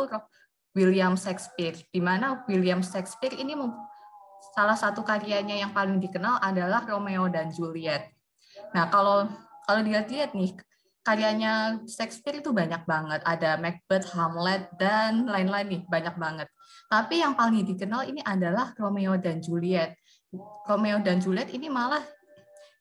William 0.75 1.15
Shakespeare. 1.15 1.79
Di 1.89 2.03
mana 2.03 2.43
William 2.51 2.83
Shakespeare 2.83 3.39
ini 3.39 3.55
salah 4.53 4.75
satu 4.75 5.07
karyanya 5.07 5.55
yang 5.63 5.71
paling 5.71 6.03
dikenal 6.03 6.43
adalah 6.43 6.83
Romeo 6.83 7.31
dan 7.31 7.55
Juliet. 7.55 8.11
Nah, 8.75 8.91
kalau 8.91 9.31
kalau 9.63 9.81
dilihat-lihat 9.87 10.35
nih 10.35 10.59
karyanya 11.03 11.83
Shakespeare 11.87 12.39
itu 12.39 12.55
banyak 12.55 12.87
banget. 12.87 13.21
Ada 13.27 13.59
Macbeth, 13.59 14.11
Hamlet, 14.15 14.71
dan 14.79 15.27
lain-lain 15.27 15.67
nih, 15.69 15.83
banyak 15.91 16.15
banget. 16.17 16.49
Tapi 16.87 17.21
yang 17.21 17.35
paling 17.35 17.67
dikenal 17.67 18.07
ini 18.07 18.23
adalah 18.23 18.71
Romeo 18.79 19.19
dan 19.19 19.43
Juliet. 19.43 19.99
Romeo 20.67 21.03
dan 21.03 21.19
Juliet 21.19 21.51
ini 21.51 21.67
malah 21.67 22.03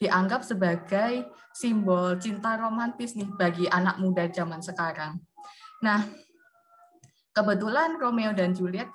dianggap 0.01 0.41
sebagai 0.41 1.29
simbol 1.53 2.17
cinta 2.17 2.57
romantis 2.57 3.13
nih 3.13 3.29
bagi 3.37 3.65
anak 3.69 4.01
muda 4.01 4.25
zaman 4.33 4.63
sekarang. 4.63 5.21
Nah, 5.85 6.05
kebetulan 7.33 7.97
Romeo 8.01 8.33
dan 8.33 8.53
Juliet 8.57 8.89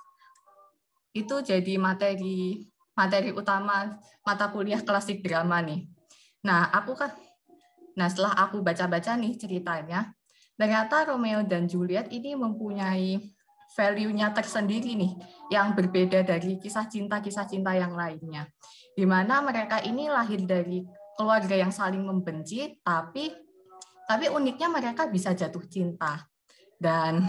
itu 1.14 1.40
jadi 1.40 1.78
materi 1.78 2.66
materi 2.96 3.30
utama 3.32 3.96
mata 4.24 4.48
kuliah 4.50 4.80
klasik 4.80 5.20
drama 5.20 5.60
nih. 5.62 5.84
Nah, 6.44 6.72
aku 6.72 6.96
kan 6.96 7.12
nah 7.96 8.06
setelah 8.12 8.36
aku 8.36 8.60
baca-baca 8.60 9.16
nih 9.16 9.34
ceritanya, 9.40 10.12
ternyata 10.54 11.08
Romeo 11.08 11.40
dan 11.42 11.64
Juliet 11.64 12.12
ini 12.12 12.36
mempunyai 12.36 13.16
value-nya 13.76 14.30
tersendiri 14.32 14.94
nih 14.94 15.12
yang 15.52 15.76
berbeda 15.76 16.22
dari 16.22 16.60
kisah 16.60 16.86
cinta-kisah 16.86 17.48
cinta 17.48 17.74
yang 17.74 17.92
lainnya. 17.92 18.46
Di 18.96 19.04
mana 19.04 19.44
mereka 19.44 19.82
ini 19.84 20.08
lahir 20.08 20.40
dari 20.48 20.80
keluarga 21.16 21.56
yang 21.56 21.72
saling 21.72 22.04
membenci 22.04 22.80
tapi 22.80 23.32
tapi 24.06 24.30
uniknya 24.30 24.70
mereka 24.70 25.10
bisa 25.10 25.34
jatuh 25.34 25.64
cinta. 25.66 26.24
Dan 26.76 27.24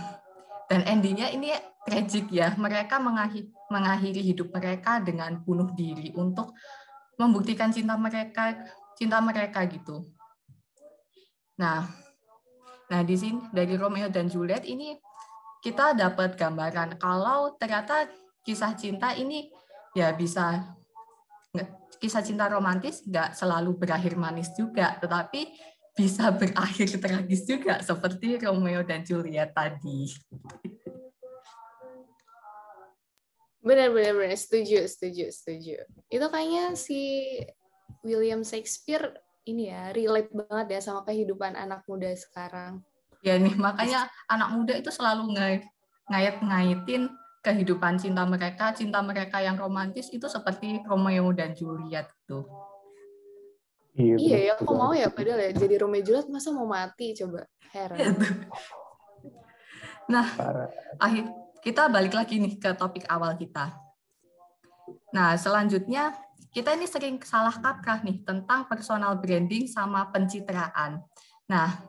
dan 0.68 0.82
endingnya 0.84 1.32
ini 1.32 1.52
tragic 1.88 2.30
ya. 2.30 2.54
Mereka 2.56 3.00
mengakhiri, 3.00 3.48
mengakhiri 3.72 4.22
hidup 4.22 4.52
mereka 4.54 5.00
dengan 5.04 5.42
bunuh 5.42 5.72
diri 5.74 6.14
untuk 6.14 6.54
membuktikan 7.18 7.74
cinta 7.74 7.98
mereka 7.98 8.56
cinta 8.94 9.18
mereka 9.24 9.66
gitu. 9.66 10.06
Nah, 11.58 11.90
nah 12.88 13.02
di 13.02 13.16
sini 13.18 13.42
dari 13.50 13.74
Romeo 13.74 14.08
dan 14.14 14.30
Juliet 14.30 14.64
ini 14.66 14.94
kita 15.66 15.98
dapat 15.98 16.38
gambaran 16.38 17.02
kalau 17.02 17.58
ternyata 17.58 18.06
kisah 18.46 18.78
cinta 18.78 19.18
ini 19.18 19.50
ya 19.98 20.14
bisa 20.14 20.78
kisah 21.98 22.22
cinta 22.22 22.46
romantis 22.46 23.02
nggak 23.04 23.34
selalu 23.34 23.74
berakhir 23.74 24.14
manis 24.16 24.54
juga, 24.54 24.96
tetapi 25.02 25.50
bisa 25.98 26.30
berakhir 26.40 27.02
tragis 27.02 27.42
juga 27.44 27.82
seperti 27.82 28.38
Romeo 28.38 28.86
dan 28.86 29.02
Juliet 29.02 29.52
tadi. 29.52 30.14
Benar, 33.66 33.92
benar, 33.92 34.14
benar. 34.16 34.38
Setuju, 34.38 34.86
setuju, 34.88 35.26
setuju. 35.34 35.76
Itu 36.08 36.26
kayaknya 36.32 36.78
si 36.80 37.28
William 38.06 38.46
Shakespeare 38.46 39.12
ini 39.48 39.72
ya 39.72 39.96
relate 39.96 40.32
banget 40.36 40.68
ya 40.78 40.80
sama 40.84 41.02
kehidupan 41.08 41.56
anak 41.56 41.88
muda 41.88 42.12
sekarang. 42.14 42.84
Ya 43.26 43.40
nih 43.40 43.56
makanya 43.56 44.12
anak 44.30 44.50
muda 44.54 44.74
itu 44.78 44.92
selalu 44.94 45.34
ngait-ngaitin 46.08 47.10
kehidupan 47.42 47.96
cinta 47.96 48.28
mereka 48.28 48.76
cinta 48.76 49.00
mereka 49.00 49.40
yang 49.40 49.56
romantis 49.56 50.12
itu 50.12 50.28
seperti 50.28 50.84
Romeo 50.84 51.32
dan 51.32 51.56
Juliet 51.56 52.12
tuh 52.28 52.44
iya, 53.96 54.16
iya 54.20 54.38
ya 54.52 54.54
kok 54.60 54.76
mau 54.76 54.92
ya 54.92 55.08
padahal 55.08 55.40
ya 55.40 55.52
jadi 55.56 55.80
Romeo 55.80 56.04
Juliet 56.04 56.28
masa 56.28 56.52
mau 56.52 56.68
mati 56.68 57.16
coba? 57.16 57.48
Heran. 57.72 57.98
Iya 57.98 58.10
nah 60.08 60.24
akhir 61.04 61.28
kita 61.60 61.92
balik 61.92 62.16
lagi 62.16 62.40
nih 62.40 62.56
ke 62.56 62.72
topik 62.80 63.04
awal 63.12 63.36
kita. 63.36 63.76
Nah 65.12 65.36
selanjutnya 65.36 66.16
kita 66.52 66.74
ini 66.74 66.88
sering 66.90 67.16
salah 67.22 67.54
kaprah 67.54 68.02
nih 68.02 68.24
tentang 68.26 68.66
personal 68.66 69.18
branding 69.18 69.70
sama 69.70 70.10
pencitraan 70.10 71.02
nah 71.48 71.88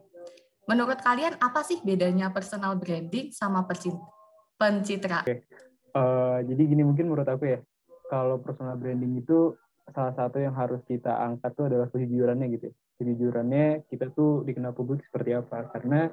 Menurut 0.69 1.01
kalian 1.01 1.41
apa 1.41 1.65
sih 1.65 1.81
bedanya 1.81 2.29
personal 2.29 2.77
branding 2.77 3.33
sama 3.33 3.65
pencitraan? 3.65 5.25
Okay. 5.25 5.41
Uh, 5.97 6.45
jadi 6.45 6.63
gini 6.69 6.85
mungkin 6.85 7.09
menurut 7.09 7.25
aku 7.25 7.57
ya, 7.57 7.59
kalau 8.13 8.37
personal 8.37 8.77
branding 8.77 9.17
itu 9.17 9.57
salah 9.97 10.13
satu 10.13 10.37
yang 10.37 10.53
harus 10.53 10.85
kita 10.85 11.09
angkat 11.09 11.57
tuh 11.57 11.73
adalah 11.73 11.89
kejujurannya 11.89 12.47
gitu. 12.53 12.69
Ya. 12.69 12.75
Kejujurannya 13.01 13.89
kita 13.89 14.13
tuh 14.13 14.45
dikenal 14.45 14.77
publik 14.77 15.01
seperti 15.09 15.41
apa? 15.41 15.73
Karena 15.73 16.13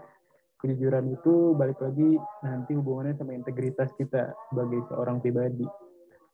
kejujuran 0.64 1.12
itu 1.12 1.52
balik 1.60 1.84
lagi 1.84 2.16
nanti 2.40 2.80
hubungannya 2.80 3.20
sama 3.20 3.36
integritas 3.36 3.92
kita 4.00 4.32
sebagai 4.48 4.88
seorang 4.88 5.20
pribadi. 5.20 5.68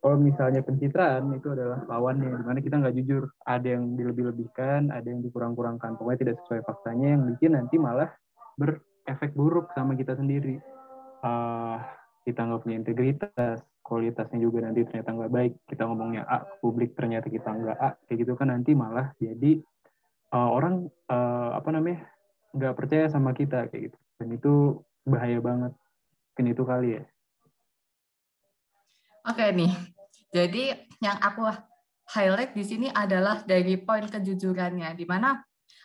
Kalau 0.02 0.18
misalnya 0.18 0.66
pencitraan 0.66 1.30
itu 1.38 1.54
adalah 1.54 1.86
lawannya, 1.86 2.34
di 2.34 2.46
mana 2.46 2.58
kita 2.58 2.82
nggak 2.82 2.96
jujur. 2.98 3.30
Ada 3.46 3.78
yang 3.78 3.94
dilebih-lebihkan, 3.94 4.90
ada 4.90 5.06
yang 5.06 5.22
dikurang-kurangkan. 5.22 5.94
Pokoknya 5.94 6.20
tidak 6.26 6.36
sesuai 6.42 6.66
faktanya 6.66 7.14
yang 7.14 7.22
bikin 7.30 7.54
nanti 7.54 7.78
malah 7.78 8.10
berefek 8.58 9.38
buruk 9.38 9.70
sama 9.78 9.94
kita 9.94 10.18
sendiri. 10.18 10.58
Uh, 11.22 11.78
kita 12.26 12.50
nggak 12.50 12.62
punya 12.66 12.78
integritas, 12.82 13.62
kualitasnya 13.86 14.42
juga 14.42 14.66
nanti 14.66 14.90
ternyata 14.90 15.14
nggak 15.14 15.34
baik. 15.38 15.54
Kita 15.70 15.86
ngomongnya 15.86 16.26
A, 16.26 16.50
publik 16.66 16.98
ternyata 16.98 17.30
kita 17.30 17.54
nggak 17.54 17.78
A, 17.78 17.94
kayak 18.10 18.18
gitu 18.26 18.34
kan 18.34 18.50
nanti 18.50 18.74
malah 18.74 19.14
jadi 19.22 19.62
uh, 20.34 20.50
orang 20.50 20.90
uh, 21.14 21.62
apa 21.62 21.70
namanya 21.78 22.10
nggak 22.58 22.74
percaya 22.74 23.06
sama 23.06 23.38
kita 23.38 23.70
kayak 23.70 23.94
gitu. 23.94 23.98
Dan 24.18 24.34
itu 24.34 24.54
bahaya 25.06 25.38
banget. 25.38 25.78
Mungkin 26.34 26.46
itu 26.58 26.64
kali 26.66 26.90
ya. 26.98 27.04
Oke 29.22 29.54
nih, 29.54 29.70
jadi 30.34 30.82
yang 30.98 31.22
aku 31.22 31.46
highlight 32.10 32.58
di 32.58 32.66
sini 32.66 32.88
adalah 32.90 33.46
dari 33.46 33.78
poin 33.78 34.10
kejujurannya, 34.10 34.98
di 34.98 35.06
mana 35.06 35.38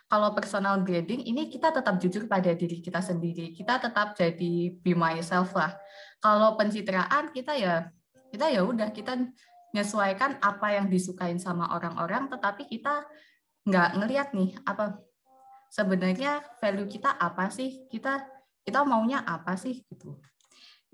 kalau 0.09 0.33
personal 0.33 0.81
branding 0.81 1.21
ini 1.21 1.52
kita 1.52 1.69
tetap 1.69 2.00
jujur 2.00 2.25
pada 2.25 2.57
diri 2.57 2.81
kita 2.81 3.05
sendiri, 3.05 3.52
kita 3.52 3.76
tetap 3.76 4.16
jadi 4.16 4.73
be 4.81 4.97
myself 4.97 5.52
lah. 5.52 5.76
Kalau 6.23 6.57
pencitraan 6.57 7.28
kita 7.37 7.61
ya 7.61 7.93
kita 8.33 8.49
ya 8.49 8.64
udah 8.64 8.88
kita 8.97 9.21
menyesuaikan 9.76 10.40
apa 10.40 10.73
yang 10.73 10.88
disukain 10.88 11.37
sama 11.37 11.69
orang-orang, 11.76 12.33
tetapi 12.33 12.64
kita 12.73 13.05
nggak 13.69 14.00
ngelihat 14.00 14.28
nih 14.33 14.57
apa 14.64 14.97
sebenarnya 15.69 16.40
value 16.57 16.88
kita 16.88 17.12
apa 17.12 17.52
sih? 17.52 17.85
Kita 17.93 18.25
kita 18.64 18.81
maunya 18.88 19.21
apa 19.21 19.61
sih 19.61 19.85
gitu. 19.93 20.16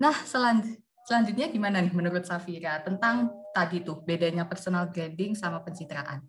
Nah, 0.03 0.11
selan 0.27 0.82
selanjutnya 1.03 1.51
gimana 1.51 1.83
nih 1.83 1.93
menurut 1.93 2.23
Safira 2.23 2.79
tentang 2.81 3.31
tadi 3.51 3.83
tuh 3.83 4.01
bedanya 4.03 4.47
personal 4.47 4.89
branding 4.89 5.35
sama 5.35 5.61
pencitraan? 5.61 6.23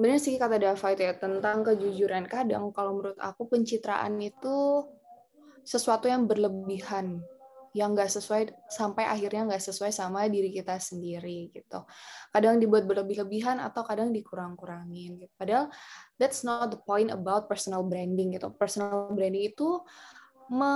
Benar 0.00 0.16
sih 0.16 0.40
kata 0.40 0.56
Dava 0.56 0.88
itu 0.94 1.02
ya 1.04 1.12
tentang 1.18 1.66
kejujuran. 1.66 2.24
Kadang 2.24 2.72
kalau 2.72 2.96
menurut 2.96 3.18
aku 3.20 3.50
pencitraan 3.50 4.16
itu 4.22 4.86
sesuatu 5.60 6.08
yang 6.08 6.24
berlebihan 6.24 7.20
yang 7.70 7.94
nggak 7.94 8.10
sesuai 8.10 8.50
sampai 8.66 9.06
akhirnya 9.06 9.46
nggak 9.46 9.62
sesuai 9.62 9.94
sama 9.94 10.26
diri 10.26 10.50
kita 10.50 10.74
sendiri 10.82 11.54
gitu. 11.54 11.86
Kadang 12.34 12.58
dibuat 12.58 12.82
berlebih-lebihan 12.82 13.62
atau 13.62 13.86
kadang 13.86 14.10
dikurang-kurangin. 14.10 15.22
Gitu. 15.22 15.32
Padahal 15.38 15.70
that's 16.18 16.42
not 16.42 16.74
the 16.74 16.80
point 16.82 17.14
about 17.14 17.46
personal 17.46 17.86
branding 17.86 18.34
gitu. 18.34 18.50
Personal 18.58 19.14
branding 19.14 19.54
itu 19.54 19.78
me, 20.50 20.72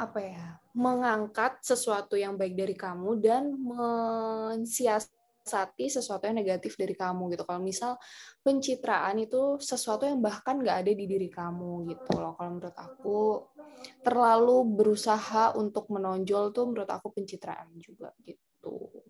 apa 0.00 0.16
ya 0.24 0.56
mengangkat 0.72 1.60
sesuatu 1.60 2.16
yang 2.16 2.40
baik 2.40 2.56
dari 2.56 2.72
kamu 2.72 3.20
dan 3.20 3.52
mensiasati 3.52 5.12
sesuatu 5.92 6.24
yang 6.24 6.40
negatif 6.40 6.78
dari 6.80 6.96
kamu 6.96 7.36
gitu. 7.36 7.44
Kalau 7.44 7.60
misal 7.60 8.00
pencitraan 8.40 9.20
itu 9.20 9.60
sesuatu 9.60 10.08
yang 10.08 10.24
bahkan 10.24 10.56
nggak 10.56 10.86
ada 10.86 10.92
di 10.96 11.04
diri 11.04 11.28
kamu 11.28 11.84
gitu 11.90 12.16
loh. 12.16 12.32
Kalau 12.38 12.50
menurut 12.56 12.76
aku 12.78 13.44
terlalu 14.00 14.64
berusaha 14.72 15.52
untuk 15.58 15.92
menonjol 15.92 16.54
tuh 16.56 16.64
menurut 16.70 16.88
aku 16.88 17.12
pencitraan 17.12 17.68
juga 17.76 18.14
gitu. 18.24 19.04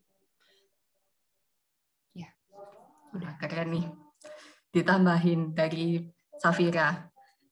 Ya. 2.16 2.34
Udah 3.14 3.38
keren 3.38 3.70
nih. 3.78 3.86
Ditambahin 4.74 5.54
dari 5.54 6.02
Safira. 6.40 7.09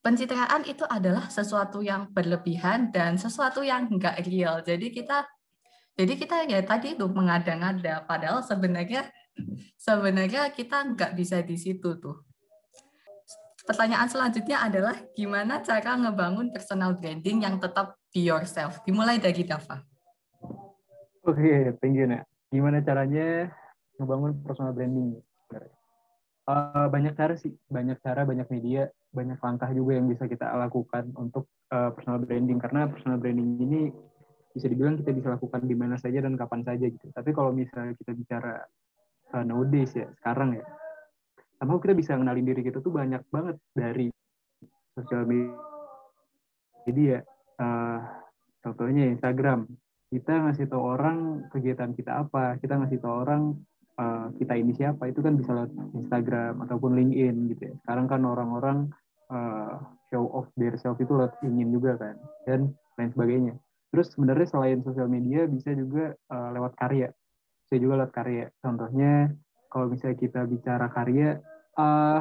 Pencitraan 0.09 0.65
itu 0.65 0.89
adalah 0.89 1.29
sesuatu 1.29 1.85
yang 1.85 2.09
berlebihan 2.17 2.89
dan 2.89 3.21
sesuatu 3.21 3.61
yang 3.61 3.93
nggak 3.93 4.25
real. 4.25 4.65
Jadi 4.65 4.89
kita 4.89 5.29
jadi 6.01 6.17
kita 6.17 6.49
ya 6.49 6.65
tadi 6.65 6.97
itu 6.97 7.05
mengada-ngada, 7.05 8.09
padahal 8.09 8.41
sebenarnya 8.41 9.05
sebenarnya 9.77 10.49
kita 10.57 10.97
nggak 10.97 11.13
bisa 11.13 11.45
di 11.45 11.61
situ 11.61 12.01
tuh. 12.01 12.25
Pertanyaan 13.69 14.09
selanjutnya 14.09 14.65
adalah 14.65 14.97
gimana 15.13 15.61
cara 15.61 16.01
ngebangun 16.01 16.57
personal 16.57 16.97
branding 16.97 17.45
yang 17.45 17.61
tetap 17.61 18.01
be 18.09 18.33
yourself? 18.33 18.81
Dimulai 18.89 19.21
dari 19.21 19.45
Dava. 19.45 19.85
Oke, 21.29 21.37
okay, 21.37 21.77
thank 21.85 22.01
you, 22.01 22.09
Nak. 22.09 22.25
Gimana 22.49 22.81
caranya 22.81 23.53
ngebangun 24.01 24.41
personal 24.41 24.73
branding? 24.73 25.21
Uh, 26.49 26.89
banyak 26.89 27.13
cara 27.13 27.37
sih, 27.37 27.53
banyak 27.69 28.01
cara, 28.01 28.25
banyak 28.25 28.49
media, 28.49 28.89
banyak 29.09 29.39
langkah 29.41 29.71
juga 29.73 29.97
yang 29.97 30.07
bisa 30.07 30.29
kita 30.29 30.47
lakukan 30.57 31.13
untuk 31.17 31.49
uh, 31.73 31.91
personal 31.93 32.21
branding. 32.21 32.59
Karena 32.61 32.89
personal 32.89 33.19
branding 33.19 33.59
ini 33.61 33.81
bisa 34.53 34.67
dibilang 34.69 34.99
kita 34.99 35.13
bisa 35.15 35.29
lakukan 35.37 35.65
di 35.65 35.77
mana 35.77 35.97
saja 36.01 36.19
dan 36.25 36.35
kapan 36.35 36.65
saja 36.65 36.87
gitu. 36.89 37.09
Tapi 37.13 37.31
kalau 37.33 37.53
misalnya 37.53 37.95
kita 37.97 38.13
bicara 38.17 38.61
uh, 39.35 39.45
nowadays 39.45 39.93
ya, 39.97 40.09
sekarang 40.21 40.59
ya, 40.59 40.65
sama 41.59 41.79
kita 41.83 41.95
bisa 41.95 42.15
kenalin 42.15 42.47
diri 42.47 42.63
kita 42.63 42.79
tuh 42.79 42.95
banyak 42.95 43.23
banget 43.29 43.57
dari 43.75 44.09
sosial 44.95 45.27
media. 46.87 47.23
Uh, 47.59 48.01
contohnya 48.63 49.11
Instagram. 49.11 49.67
Kita 50.09 50.41
ngasih 50.41 50.73
tahu 50.73 50.81
orang 50.81 51.45
kegiatan 51.53 51.93
kita 51.93 52.25
apa, 52.25 52.57
kita 52.57 52.81
ngasih 52.81 52.97
tahu 52.97 53.29
orang 53.29 53.61
uh, 53.99 54.33
kita 54.39 54.55
ini 54.55 54.73
siapa, 54.73 55.11
itu 55.11 55.21
kan 55.21 55.37
bisa 55.37 55.51
lewat 55.53 55.75
Instagram 55.99 56.65
ataupun 56.65 56.95
LinkedIn 56.97 57.37
gitu 57.53 57.63
ya. 57.69 57.75
Sekarang 57.85 58.07
kan 58.07 58.23
orang-orang 58.25 58.89
uh, 59.29 59.83
show 60.09 60.31
off 60.33 60.49
their 60.57 60.79
self 60.79 60.97
itu 61.03 61.13
lewat 61.13 61.37
ingin 61.45 61.75
juga 61.75 61.99
kan, 61.99 62.17
dan 62.47 62.73
lain 62.97 63.11
sebagainya. 63.13 63.55
Terus 63.89 64.13
sebenarnya 64.13 64.47
selain 64.49 64.81
sosial 64.85 65.09
media 65.09 65.49
bisa 65.49 65.73
juga 65.73 66.13
uh, 66.33 66.51
lewat 66.55 66.77
karya. 66.77 67.09
Bisa 67.69 67.77
juga 67.81 68.05
lewat 68.05 68.13
karya. 68.17 68.45
Contohnya 68.61 69.33
kalau 69.69 69.93
misalnya 69.93 70.17
kita 70.17 70.41
bicara 70.49 70.87
karya, 70.93 71.41
uh, 71.77 72.21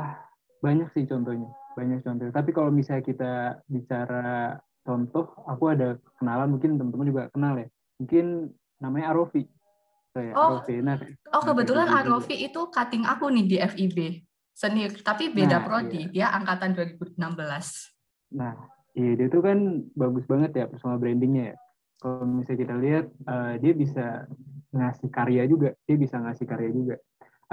banyak 0.59 0.89
sih 0.95 1.07
contohnya, 1.07 1.47
banyak 1.75 2.03
contoh. 2.03 2.27
Tapi 2.31 2.49
kalau 2.51 2.71
misalnya 2.71 3.03
kita 3.03 3.33
bicara 3.67 4.57
contoh, 4.87 5.31
aku 5.43 5.63
ada 5.71 5.99
kenalan 6.19 6.55
mungkin 6.55 6.79
teman-teman 6.79 7.07
juga 7.07 7.23
kenal 7.31 7.59
ya. 7.59 7.67
Mungkin 7.99 8.51
namanya 8.79 9.11
Arofi. 9.11 9.43
Ya, 10.21 10.33
oh, 10.33 10.59
Arofi. 10.59 10.75
Nah, 10.81 10.97
oh 11.33 11.43
kebetulan 11.45 11.87
Arofi 11.89 12.35
itu 12.41 12.61
cutting 12.73 13.05
aku 13.05 13.29
nih 13.29 13.45
di 13.45 13.57
FIB 13.61 13.97
seni, 14.57 14.89
tapi 15.01 15.29
beda 15.29 15.61
nah, 15.61 15.63
prodi. 15.65 16.09
Iya. 16.09 16.13
Dia 16.13 16.27
angkatan 16.33 16.73
2016. 16.73 17.19
Nah, 18.33 18.57
Iya, 18.97 19.11
dia 19.13 19.27
tuh 19.29 19.45
kan 19.45 19.85
bagus 19.93 20.25
banget 20.25 20.57
ya 20.57 20.65
personal 20.65 20.97
brandingnya 20.97 21.53
ya. 21.53 21.55
Kalau 22.01 22.25
misalnya 22.25 22.59
kita 22.65 22.75
lihat, 22.81 23.05
uh, 23.29 23.53
dia 23.61 23.73
bisa 23.77 24.25
ngasih 24.73 25.09
karya 25.13 25.45
juga. 25.45 25.77
Dia 25.85 25.97
bisa 26.01 26.17
ngasih 26.17 26.45
karya 26.49 26.69
juga. 26.73 26.95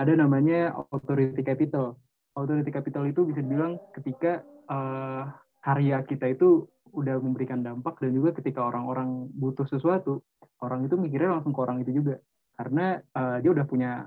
Ada 0.00 0.16
namanya 0.16 0.72
authority 0.72 1.44
capital. 1.44 2.00
Authority 2.32 2.72
capital 2.72 3.04
itu 3.04 3.28
bisa 3.28 3.44
dibilang 3.44 3.76
ketika 3.92 4.40
uh, 4.72 5.28
karya 5.60 6.00
kita 6.08 6.32
itu 6.32 6.64
udah 6.96 7.20
memberikan 7.20 7.60
dampak 7.60 8.00
dan 8.00 8.16
juga 8.16 8.32
ketika 8.40 8.64
orang-orang 8.64 9.28
butuh 9.36 9.68
sesuatu, 9.68 10.24
orang 10.64 10.88
itu 10.88 10.96
mikirnya 10.96 11.36
langsung 11.36 11.52
ke 11.52 11.60
orang 11.60 11.84
itu 11.84 11.92
juga. 12.00 12.24
Karena 12.54 12.98
uh, 13.14 13.38
dia 13.42 13.50
udah 13.50 13.66
punya 13.66 14.06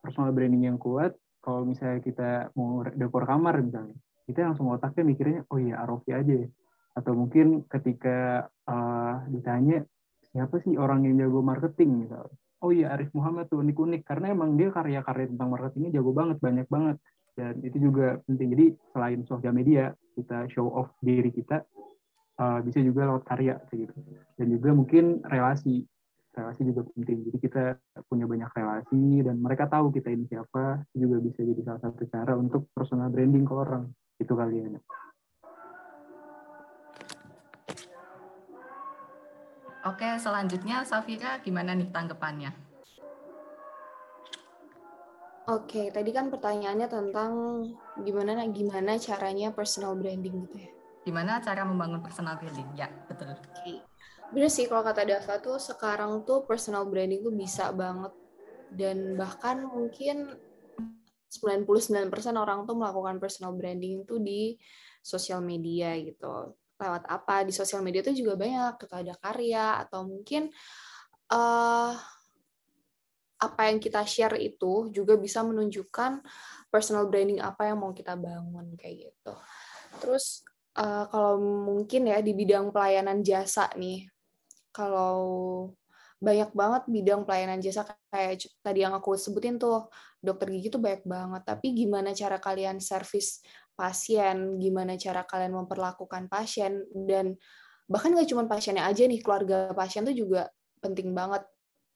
personal 0.00 0.32
branding 0.32 0.72
yang 0.72 0.78
kuat. 0.80 1.12
Kalau 1.40 1.64
misalnya 1.64 2.00
kita 2.04 2.30
mau 2.52 2.84
dekor 2.84 3.24
kamar 3.24 3.64
misalnya, 3.64 3.96
kita 4.28 4.52
langsung 4.52 4.68
otaknya 4.68 5.04
mikirnya 5.08 5.40
oh 5.48 5.56
iya 5.56 5.80
Arofi 5.80 6.12
aja 6.12 6.44
ya. 6.44 6.48
atau 6.90 7.16
mungkin 7.16 7.64
ketika 7.70 8.50
uh, 8.68 9.24
ditanya 9.30 9.86
siapa 10.30 10.60
sih 10.60 10.76
orang 10.76 11.06
yang 11.06 11.16
jago 11.16 11.40
marketing? 11.40 12.04
misalnya. 12.04 12.34
Oh 12.60 12.70
iya 12.76 12.92
Arif 12.92 13.08
Muhammad 13.16 13.48
tuh 13.48 13.64
unik-unik. 13.64 14.04
Karena 14.04 14.36
emang 14.36 14.54
dia 14.60 14.68
karya-karya 14.68 15.32
tentang 15.32 15.48
marketingnya 15.48 15.96
jago 15.96 16.12
banget 16.12 16.36
banyak 16.44 16.68
banget. 16.68 16.96
Dan 17.32 17.56
itu 17.64 17.78
juga 17.80 18.20
penting. 18.28 18.48
Jadi 18.52 18.66
selain 18.92 19.20
sosial 19.24 19.54
media 19.56 19.96
kita 20.12 20.44
show 20.52 20.68
off 20.68 20.92
diri 21.00 21.32
kita 21.32 21.64
uh, 22.36 22.60
bisa 22.60 22.84
juga 22.84 23.08
lewat 23.08 23.24
karya 23.24 23.56
kayak 23.72 23.88
gitu. 23.88 23.92
Dan 24.36 24.46
juga 24.52 24.70
mungkin 24.76 25.04
relasi 25.24 25.88
relasi 26.40 26.64
juga 26.64 26.88
penting 26.96 27.28
jadi 27.28 27.38
kita 27.38 27.62
punya 28.08 28.24
banyak 28.24 28.48
relasi 28.56 29.20
dan 29.20 29.36
mereka 29.36 29.68
tahu 29.68 29.92
kita 29.92 30.08
ini 30.08 30.24
siapa 30.24 30.88
juga 30.96 31.20
bisa 31.20 31.44
jadi 31.44 31.60
salah 31.60 31.80
satu 31.84 32.02
cara 32.08 32.32
untuk 32.34 32.72
personal 32.72 33.12
branding 33.12 33.44
ke 33.44 33.52
orang 33.52 33.92
itu 34.16 34.32
kali 34.32 34.56
ya. 34.64 34.80
Oke, 39.80 40.04
selanjutnya 40.20 40.84
Safira 40.84 41.40
gimana 41.40 41.72
nih 41.72 41.88
tanggapannya? 41.88 42.52
Oke, 45.48 45.88
tadi 45.88 46.10
kan 46.12 46.28
pertanyaannya 46.28 46.84
tentang 46.84 47.32
gimana 47.96 48.44
gimana 48.52 49.00
caranya 49.00 49.50
personal 49.56 49.96
branding 49.96 50.46
gitu 50.46 50.56
ya. 50.62 50.70
Gimana 51.08 51.40
cara 51.40 51.64
membangun 51.64 52.04
personal 52.04 52.36
branding? 52.36 52.68
Ya, 52.76 52.92
betul. 53.08 53.32
Oke. 53.32 53.89
Bener 54.30 54.50
sih 54.50 54.70
kalau 54.70 54.86
kata 54.86 55.02
Dava 55.02 55.42
tuh 55.42 55.58
sekarang 55.58 56.22
tuh 56.22 56.46
personal 56.46 56.86
branding 56.86 57.26
tuh 57.26 57.34
bisa 57.34 57.74
banget 57.74 58.14
dan 58.70 59.18
bahkan 59.18 59.66
mungkin 59.66 60.38
99% 61.30 62.10
orang 62.34 62.66
tuh 62.66 62.74
melakukan 62.78 63.18
personal 63.18 63.54
branding 63.54 64.06
tuh 64.06 64.22
di 64.22 64.54
sosial 65.02 65.42
media 65.42 65.94
gitu. 65.98 66.54
Lewat 66.78 67.06
apa? 67.06 67.46
Di 67.46 67.54
sosial 67.54 67.82
media 67.82 68.02
tuh 68.02 68.14
juga 68.14 68.34
banyak, 68.38 68.78
gitu 68.82 68.94
ada 68.94 69.14
karya 69.18 69.82
atau 69.86 70.06
mungkin 70.06 70.50
uh, 71.30 71.94
apa 73.40 73.62
yang 73.72 73.78
kita 73.80 74.04
share 74.04 74.36
itu 74.36 74.92
juga 74.92 75.16
bisa 75.16 75.40
menunjukkan 75.40 76.20
personal 76.68 77.08
branding 77.08 77.40
apa 77.40 77.72
yang 77.72 77.78
mau 77.80 77.94
kita 77.94 78.18
bangun 78.18 78.74
kayak 78.78 79.10
gitu. 79.10 79.34
Terus 80.02 80.44
uh, 80.76 81.06
kalau 81.08 81.40
mungkin 81.40 82.10
ya 82.10 82.18
di 82.20 82.34
bidang 82.36 82.74
pelayanan 82.74 83.24
jasa 83.24 83.70
nih, 83.78 84.04
kalau 84.70 85.18
banyak 86.20 86.52
banget 86.52 86.82
bidang 86.84 87.24
pelayanan 87.24 87.64
jasa 87.64 87.88
kayak 88.12 88.44
tadi 88.60 88.84
yang 88.84 88.92
aku 88.92 89.16
sebutin 89.16 89.56
tuh 89.56 89.88
dokter 90.20 90.52
gigi 90.52 90.68
tuh 90.68 90.80
banyak 90.80 91.04
banget. 91.08 91.42
Tapi 91.48 91.72
gimana 91.72 92.12
cara 92.12 92.36
kalian 92.36 92.76
servis 92.76 93.40
pasien 93.72 94.60
gimana 94.60 95.00
cara 95.00 95.24
kalian 95.24 95.56
memperlakukan 95.56 96.28
pasien 96.28 96.84
dan 96.92 97.32
bahkan 97.88 98.12
gak 98.12 98.28
cuma 98.28 98.44
pasiennya 98.44 98.84
aja 98.84 99.08
nih 99.08 99.24
keluarga 99.24 99.72
pasien 99.72 100.04
tuh 100.04 100.12
juga 100.12 100.52
penting 100.84 101.16
banget 101.16 101.48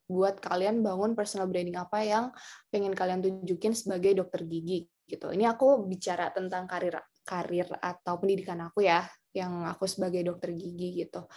buat 0.08 0.40
kalian 0.40 0.80
bangun 0.80 1.12
personal 1.12 1.48
branding 1.48 1.76
apa 1.76 2.00
yang 2.00 2.24
pengen 2.72 2.96
kalian 2.96 3.20
tunjukin 3.20 3.76
sebagai 3.76 4.16
dokter 4.16 4.48
gigi 4.48 4.88
gitu. 5.04 5.28
Ini 5.32 5.52
aku 5.52 5.84
bicara 5.84 6.32
tentang 6.32 6.64
karir 6.64 6.96
karir 7.24 7.68
atau 7.80 8.20
pendidikan 8.20 8.60
aku 8.64 8.84
ya 8.84 9.04
yang 9.36 9.68
aku 9.68 9.84
sebagai 9.84 10.24
dokter 10.24 10.56
gigi 10.56 11.04
gitu. 11.04 11.28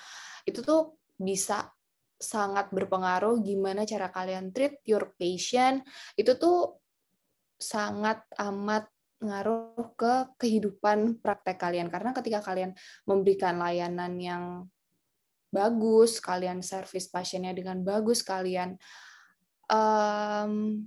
Itu 0.48 0.64
tuh 0.64 1.00
bisa 1.18 1.74
sangat 2.18 2.74
berpengaruh 2.74 3.42
gimana 3.46 3.86
cara 3.86 4.10
kalian 4.10 4.50
treat 4.50 4.82
your 4.90 5.14
patient 5.22 5.86
itu 6.18 6.34
tuh 6.34 6.82
sangat 7.58 8.26
amat 8.42 8.90
ngaruh 9.18 9.98
ke 9.98 10.14
kehidupan 10.38 11.18
praktek 11.22 11.58
kalian. 11.58 11.90
Karena 11.90 12.14
ketika 12.14 12.46
kalian 12.46 12.78
memberikan 13.10 13.58
layanan 13.58 14.14
yang 14.22 14.44
bagus, 15.50 16.22
kalian 16.22 16.62
servis 16.62 17.10
pasiennya 17.10 17.54
dengan 17.58 17.82
bagus, 17.82 18.22
kalian 18.22 18.78
um, 19.74 20.86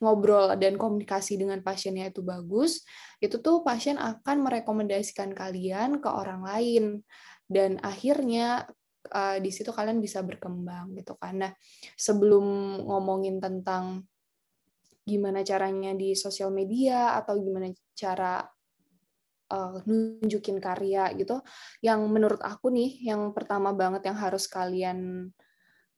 ngobrol 0.00 0.56
dan 0.56 0.76
komunikasi 0.80 1.36
dengan 1.40 1.60
pasiennya 1.60 2.12
itu 2.12 2.24
bagus, 2.24 2.84
itu 3.20 3.40
tuh 3.40 3.60
pasien 3.60 4.00
akan 4.00 4.44
merekomendasikan 4.44 5.36
kalian 5.36 6.00
ke 6.00 6.08
orang 6.08 6.44
lain. 6.44 6.84
Dan 7.46 7.78
akhirnya 7.84 8.66
uh, 9.10 9.38
di 9.38 9.50
situ 9.54 9.70
kalian 9.70 10.02
bisa 10.02 10.22
berkembang 10.22 10.94
gitu 10.98 11.14
karena 11.16 11.50
sebelum 11.94 12.78
ngomongin 12.84 13.38
tentang 13.40 14.04
gimana 15.06 15.46
caranya 15.46 15.94
di 15.94 16.18
sosial 16.18 16.50
media 16.50 17.14
atau 17.14 17.38
gimana 17.38 17.70
cara 17.94 18.42
uh, 19.54 19.78
nunjukin 19.86 20.58
karya 20.58 21.14
gitu. 21.14 21.38
Yang 21.78 22.00
menurut 22.10 22.42
aku 22.42 22.74
nih, 22.74 23.06
yang 23.06 23.30
pertama 23.30 23.70
banget 23.70 24.02
yang 24.10 24.18
harus 24.18 24.50
kalian 24.50 25.30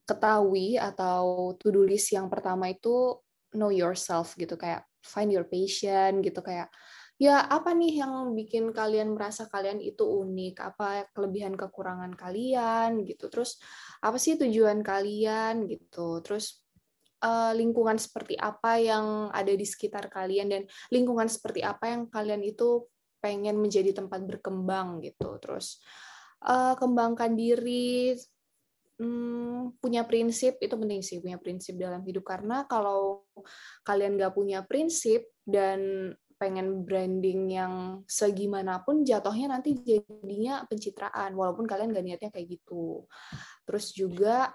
ketahui 0.05 0.81
atau 0.81 1.53
to-do 1.61 1.85
list 1.85 2.13
yang 2.17 2.33
pertama 2.33 2.73
itu 2.73 3.21
know 3.53 3.69
yourself 3.69 4.33
gitu 4.37 4.57
kayak 4.57 4.85
find 5.05 5.33
your 5.33 5.45
passion 5.45 6.25
gitu 6.25 6.41
kayak 6.41 6.73
ya 7.19 7.43
apa 7.51 7.75
nih 7.75 8.01
yang 8.01 8.33
bikin 8.33 8.71
kalian 8.71 9.19
merasa 9.19 9.51
kalian 9.51 9.83
itu 9.83 10.07
unik? 10.07 10.55
Apa 10.63 11.11
kelebihan 11.11 11.59
kekurangan 11.59 12.15
kalian 12.15 13.03
gitu? 13.03 13.27
Terus 13.27 13.59
apa 13.99 14.17
sih 14.17 14.39
tujuan 14.39 14.81
kalian 14.87 15.67
gitu? 15.67 16.23
Terus 16.23 16.63
uh, 17.23 17.53
lingkungan 17.55 17.99
seperti 17.99 18.39
apa 18.39 18.79
yang 18.79 19.35
ada 19.35 19.51
di 19.51 19.67
sekitar 19.67 20.07
kalian 20.07 20.47
dan 20.49 20.63
lingkungan 20.95 21.27
seperti 21.27 21.67
apa 21.67 21.91
yang 21.91 22.07
kalian 22.07 22.43
itu 22.47 22.87
pengen 23.19 23.59
menjadi 23.59 23.91
tempat 23.99 24.23
berkembang 24.23 25.03
gitu. 25.03 25.43
Terus 25.43 25.83
uh, 26.47 26.79
kembangkan 26.79 27.35
diri, 27.35 28.15
hmm, 29.03 29.79
punya 29.83 30.07
prinsip 30.07 30.59
itu 30.63 30.75
penting 30.79 31.03
sih 31.03 31.19
punya 31.19 31.39
prinsip 31.39 31.75
dalam 31.75 32.07
hidup. 32.07 32.23
Karena 32.23 32.63
kalau 32.71 33.27
kalian 33.83 34.15
nggak 34.15 34.35
punya 34.39 34.63
prinsip 34.63 35.27
dan 35.43 36.15
pengen 36.39 36.87
branding 36.87 37.51
yang 37.51 37.75
segimanapun 38.07 39.03
jatuhnya 39.03 39.59
nanti 39.59 39.75
jadinya 39.83 40.63
pencitraan 40.71 41.35
walaupun 41.35 41.67
kalian 41.67 41.91
gak 41.91 42.07
niatnya 42.07 42.31
kayak 42.31 42.59
gitu. 42.59 43.05
Terus 43.67 43.91
juga 43.93 44.55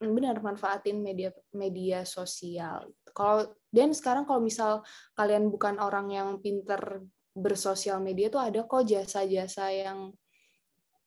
benar 0.00 0.40
manfaatin 0.40 1.02
media 1.04 1.28
media 1.52 2.08
sosial. 2.08 2.88
Kalau 3.12 3.52
dan 3.68 3.92
sekarang 3.92 4.24
kalau 4.24 4.40
misal 4.40 4.80
kalian 5.12 5.52
bukan 5.52 5.76
orang 5.76 6.08
yang 6.08 6.28
pinter 6.40 7.04
bersosial 7.36 8.00
media 8.02 8.32
tuh 8.32 8.42
ada 8.42 8.64
kok 8.64 8.88
jasa-jasa 8.88 9.70
yang 9.70 10.10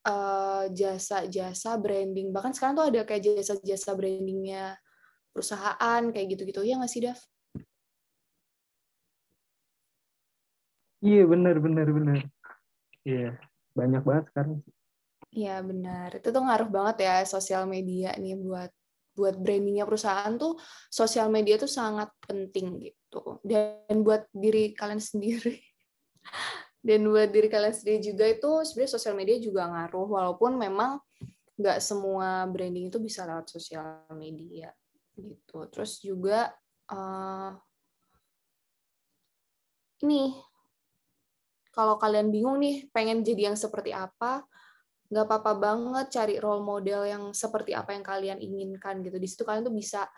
uh, 0.06 0.64
jasa-jasa 0.70 1.76
branding. 1.80 2.30
Bahkan 2.30 2.52
sekarang 2.54 2.74
tuh 2.78 2.86
ada 2.88 3.02
kayak 3.02 3.42
jasa-jasa 3.42 3.92
brandingnya 3.98 4.76
perusahaan 5.32 6.02
kayak 6.12 6.26
gitu-gitu. 6.36 6.60
Ya 6.62 6.78
nggak 6.78 6.92
sih, 6.92 7.02
Dav? 7.02 7.18
Iya, 11.02 11.22
benar 11.26 11.56
benar 11.58 11.88
benar. 11.90 12.18
Iya, 13.02 13.34
banyak 13.74 14.02
banget 14.06 14.24
sekarang. 14.30 14.62
Iya, 15.34 15.54
benar. 15.66 16.08
Itu 16.14 16.28
tuh 16.30 16.42
ngaruh 16.46 16.70
banget 16.70 16.96
ya 17.02 17.14
sosial 17.26 17.66
media 17.66 18.14
nih 18.14 18.38
buat 18.38 18.70
buat 19.12 19.36
brandingnya 19.36 19.84
perusahaan 19.84 20.32
tuh 20.40 20.56
sosial 20.88 21.28
media 21.28 21.60
tuh 21.60 21.68
sangat 21.68 22.08
penting 22.24 22.80
gitu 22.80 23.44
dan 23.44 24.00
buat 24.00 24.24
diri 24.32 24.72
kalian 24.72 25.04
sendiri 25.12 25.60
dan 26.80 27.04
buat 27.04 27.28
diri 27.28 27.52
kalian 27.52 27.76
sendiri 27.76 28.00
juga 28.00 28.24
itu 28.32 28.50
sebenarnya 28.64 28.92
sosial 28.96 29.14
media 29.14 29.36
juga 29.36 29.68
ngaruh 29.68 30.08
walaupun 30.16 30.56
memang 30.56 30.96
nggak 31.60 31.78
semua 31.84 32.48
branding 32.48 32.88
itu 32.88 32.96
bisa 32.98 33.28
lewat 33.28 33.52
sosial 33.52 34.08
media 34.16 34.72
gitu 35.14 35.68
terus 35.68 36.00
juga 36.00 36.48
uh, 36.88 37.52
ini 40.02 40.34
kalau 41.72 41.96
kalian 41.96 42.28
bingung 42.28 42.60
nih 42.60 42.86
pengen 42.92 43.24
jadi 43.24 43.52
yang 43.52 43.58
seperti 43.58 43.90
apa 43.96 44.44
nggak 45.12 45.28
apa-apa 45.28 45.52
banget 45.60 46.06
cari 46.08 46.40
role 46.40 46.64
model 46.64 47.04
yang 47.04 47.24
seperti 47.36 47.76
apa 47.76 47.92
yang 47.92 48.00
kalian 48.00 48.38
inginkan 48.40 49.04
gitu. 49.04 49.20
Di 49.20 49.28
situ 49.28 49.44
kalian 49.44 49.68
tuh 49.68 49.76
bisa 49.76 50.08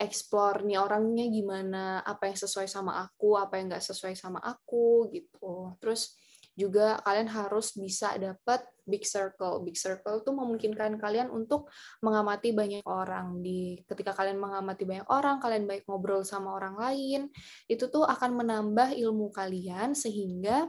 explore 0.00 0.64
nih 0.64 0.80
orangnya 0.80 1.28
gimana 1.28 2.00
apa 2.00 2.32
yang 2.32 2.38
sesuai 2.40 2.64
sama 2.64 3.04
aku 3.04 3.36
apa 3.36 3.60
yang 3.60 3.68
nggak 3.68 3.84
sesuai 3.84 4.16
sama 4.16 4.40
aku 4.40 5.12
gitu. 5.12 5.76
Terus 5.76 6.16
juga 6.56 6.96
kalian 7.04 7.28
harus 7.28 7.76
bisa 7.76 8.16
dapat 8.16 8.64
big 8.88 9.04
circle. 9.04 9.60
Big 9.60 9.76
circle 9.76 10.24
tuh 10.24 10.32
memungkinkan 10.32 10.96
kalian 10.96 11.28
untuk 11.28 11.68
mengamati 12.00 12.56
banyak 12.56 12.80
orang. 12.88 13.44
Di 13.44 13.84
ketika 13.84 14.16
kalian 14.16 14.40
mengamati 14.40 14.88
banyak 14.88 15.04
orang 15.12 15.36
kalian 15.36 15.68
baik 15.68 15.84
ngobrol 15.84 16.24
sama 16.24 16.56
orang 16.56 16.80
lain 16.80 17.28
itu 17.68 17.92
tuh 17.92 18.08
akan 18.08 18.40
menambah 18.40 18.96
ilmu 18.96 19.28
kalian 19.36 19.92
sehingga 19.92 20.64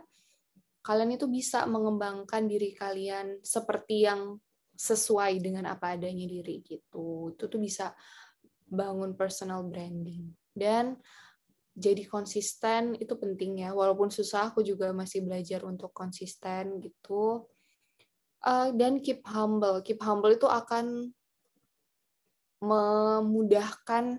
kalian 0.81 1.13
itu 1.15 1.29
bisa 1.29 1.69
mengembangkan 1.69 2.49
diri 2.49 2.73
kalian 2.73 3.41
seperti 3.45 4.09
yang 4.09 4.37
sesuai 4.73 5.37
dengan 5.37 5.69
apa 5.69 5.93
adanya 5.93 6.25
diri 6.25 6.65
gitu. 6.65 7.37
Itu 7.37 7.45
tuh 7.45 7.61
bisa 7.61 7.93
bangun 8.65 9.13
personal 9.13 9.61
branding. 9.69 10.33
Dan 10.49 10.97
jadi 11.77 12.03
konsisten 12.09 12.97
itu 12.97 13.13
penting 13.13 13.61
ya. 13.61 13.77
Walaupun 13.77 14.09
susah, 14.09 14.49
aku 14.49 14.65
juga 14.65 14.89
masih 14.89 15.21
belajar 15.21 15.61
untuk 15.69 15.93
konsisten 15.93 16.81
gitu. 16.81 17.45
Uh, 18.41 18.73
dan 18.73 18.97
keep 19.05 19.21
humble. 19.29 19.85
Keep 19.85 20.01
humble 20.01 20.33
itu 20.33 20.49
akan 20.49 21.13
memudahkan 22.61 24.17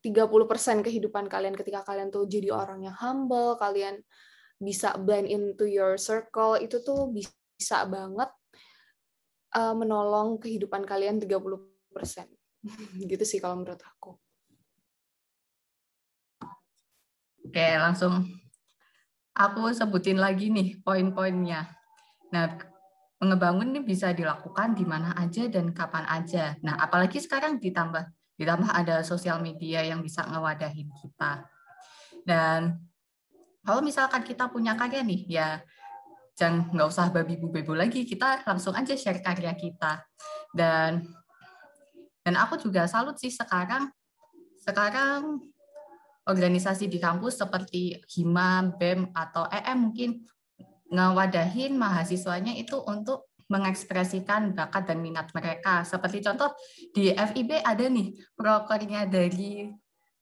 30% 0.00 0.86
kehidupan 0.86 1.28
kalian 1.28 1.56
ketika 1.56 1.84
kalian 1.84 2.08
tuh 2.08 2.24
jadi 2.24 2.54
orang 2.56 2.88
yang 2.88 2.96
humble, 2.96 3.58
kalian 3.60 4.00
bisa 4.58 4.98
blend 4.98 5.30
into 5.30 5.64
your 5.64 5.94
circle 5.94 6.58
itu 6.58 6.82
tuh 6.82 7.10
bisa 7.14 7.86
banget 7.86 8.30
uh, 9.54 9.74
menolong 9.74 10.42
kehidupan 10.42 10.82
kalian 10.82 11.22
30%. 11.22 11.46
gitu 13.10 13.24
sih 13.24 13.38
kalau 13.38 13.62
menurut 13.62 13.80
aku. 13.80 14.18
Oke, 17.48 17.68
langsung 17.80 18.28
aku 19.32 19.72
sebutin 19.72 20.20
lagi 20.20 20.52
nih 20.52 20.82
poin-poinnya. 20.84 21.64
Nah, 22.28 22.60
pengebangun 23.16 23.72
ini 23.72 23.80
bisa 23.80 24.12
dilakukan 24.12 24.76
di 24.76 24.84
mana 24.84 25.16
aja 25.16 25.48
dan 25.48 25.72
kapan 25.72 26.04
aja. 26.12 26.60
Nah, 26.60 26.76
apalagi 26.76 27.16
sekarang 27.22 27.56
ditambah 27.56 28.04
ditambah 28.38 28.70
ada 28.70 29.02
sosial 29.02 29.42
media 29.42 29.82
yang 29.82 30.04
bisa 30.04 30.22
ngewadahin 30.28 30.92
kita. 31.02 31.48
Dan 32.22 32.87
kalau 33.62 33.80
misalkan 33.82 34.22
kita 34.24 34.48
punya 34.48 34.78
karya 34.78 35.02
nih, 35.02 35.20
ya 35.28 35.48
jangan 36.38 36.70
nggak 36.70 36.88
usah 36.88 37.10
babi 37.10 37.34
bu 37.36 37.50
bebo 37.50 37.74
lagi, 37.74 38.06
kita 38.06 38.46
langsung 38.46 38.74
aja 38.74 38.94
share 38.94 39.22
karya 39.22 39.52
kita. 39.58 40.02
Dan 40.54 41.02
dan 42.22 42.34
aku 42.36 42.60
juga 42.60 42.84
salut 42.84 43.16
sih 43.16 43.32
sekarang 43.32 43.88
sekarang 44.60 45.40
organisasi 46.28 46.92
di 46.92 47.00
kampus 47.00 47.40
seperti 47.40 48.04
Hima, 48.04 48.68
BEM 48.76 49.16
atau 49.16 49.48
EM 49.48 49.78
mungkin 49.88 50.10
ngewadahin 50.92 51.76
mahasiswanya 51.80 52.52
itu 52.52 52.76
untuk 52.84 53.32
mengekspresikan 53.48 54.52
bakat 54.52 54.92
dan 54.92 55.00
minat 55.00 55.32
mereka. 55.32 55.80
Seperti 55.88 56.20
contoh 56.20 56.52
di 56.92 57.16
FIB 57.16 57.64
ada 57.64 57.88
nih 57.88 58.12
prokernya 58.36 59.08
dari 59.08 59.72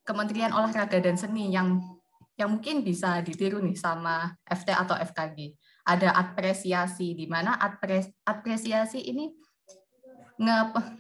Kementerian 0.07 0.55
Olahraga 0.55 1.03
dan 1.03 1.19
Seni 1.19 1.51
yang 1.51 1.83
yang 2.37 2.53
mungkin 2.53 2.85
bisa 2.85 3.25
ditiru 3.25 3.65
nih 3.65 3.77
sama 3.77 4.37
FT 4.45 4.69
atau 4.77 4.97
FKG. 4.97 5.57
Ada 5.89 6.13
apresiasi 6.13 7.17
di 7.17 7.25
mana 7.25 7.57
apresiasi 8.25 9.01
ini 9.01 9.33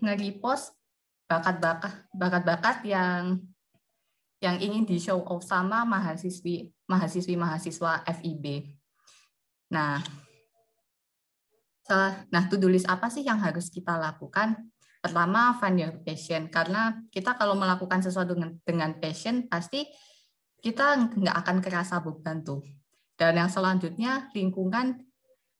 nge-repost 0.00 0.72
bakat-bakat 1.28 2.08
bakat-bakat 2.14 2.76
yang 2.88 3.42
yang 4.40 4.56
ingin 4.60 4.86
di 4.88 4.96
show 4.96 5.20
off 5.26 5.44
sama 5.44 5.84
mahasiswi 5.84 6.72
mahasiswi 6.88 7.34
mahasiswa 7.36 8.00
FIB. 8.04 8.72
Nah, 9.74 10.00
nah 12.30 12.42
to-do 12.46 12.70
list 12.70 12.86
apa 12.86 13.10
sih 13.10 13.26
yang 13.26 13.42
harus 13.42 13.68
kita 13.68 13.98
lakukan? 13.98 14.56
Pertama, 15.02 15.54
find 15.58 15.78
your 15.82 15.94
passion. 16.02 16.48
Karena 16.50 16.94
kita 17.10 17.34
kalau 17.38 17.54
melakukan 17.54 18.02
sesuatu 18.02 18.34
dengan, 18.34 18.58
dengan 18.62 18.90
passion, 18.98 19.46
pasti 19.46 19.86
kita 20.60 21.12
nggak 21.16 21.36
akan 21.44 21.56
kerasa 21.60 22.00
beban 22.00 22.42
tuh. 22.44 22.62
Dan 23.16 23.40
yang 23.40 23.48
selanjutnya 23.48 24.28
lingkungan, 24.36 25.00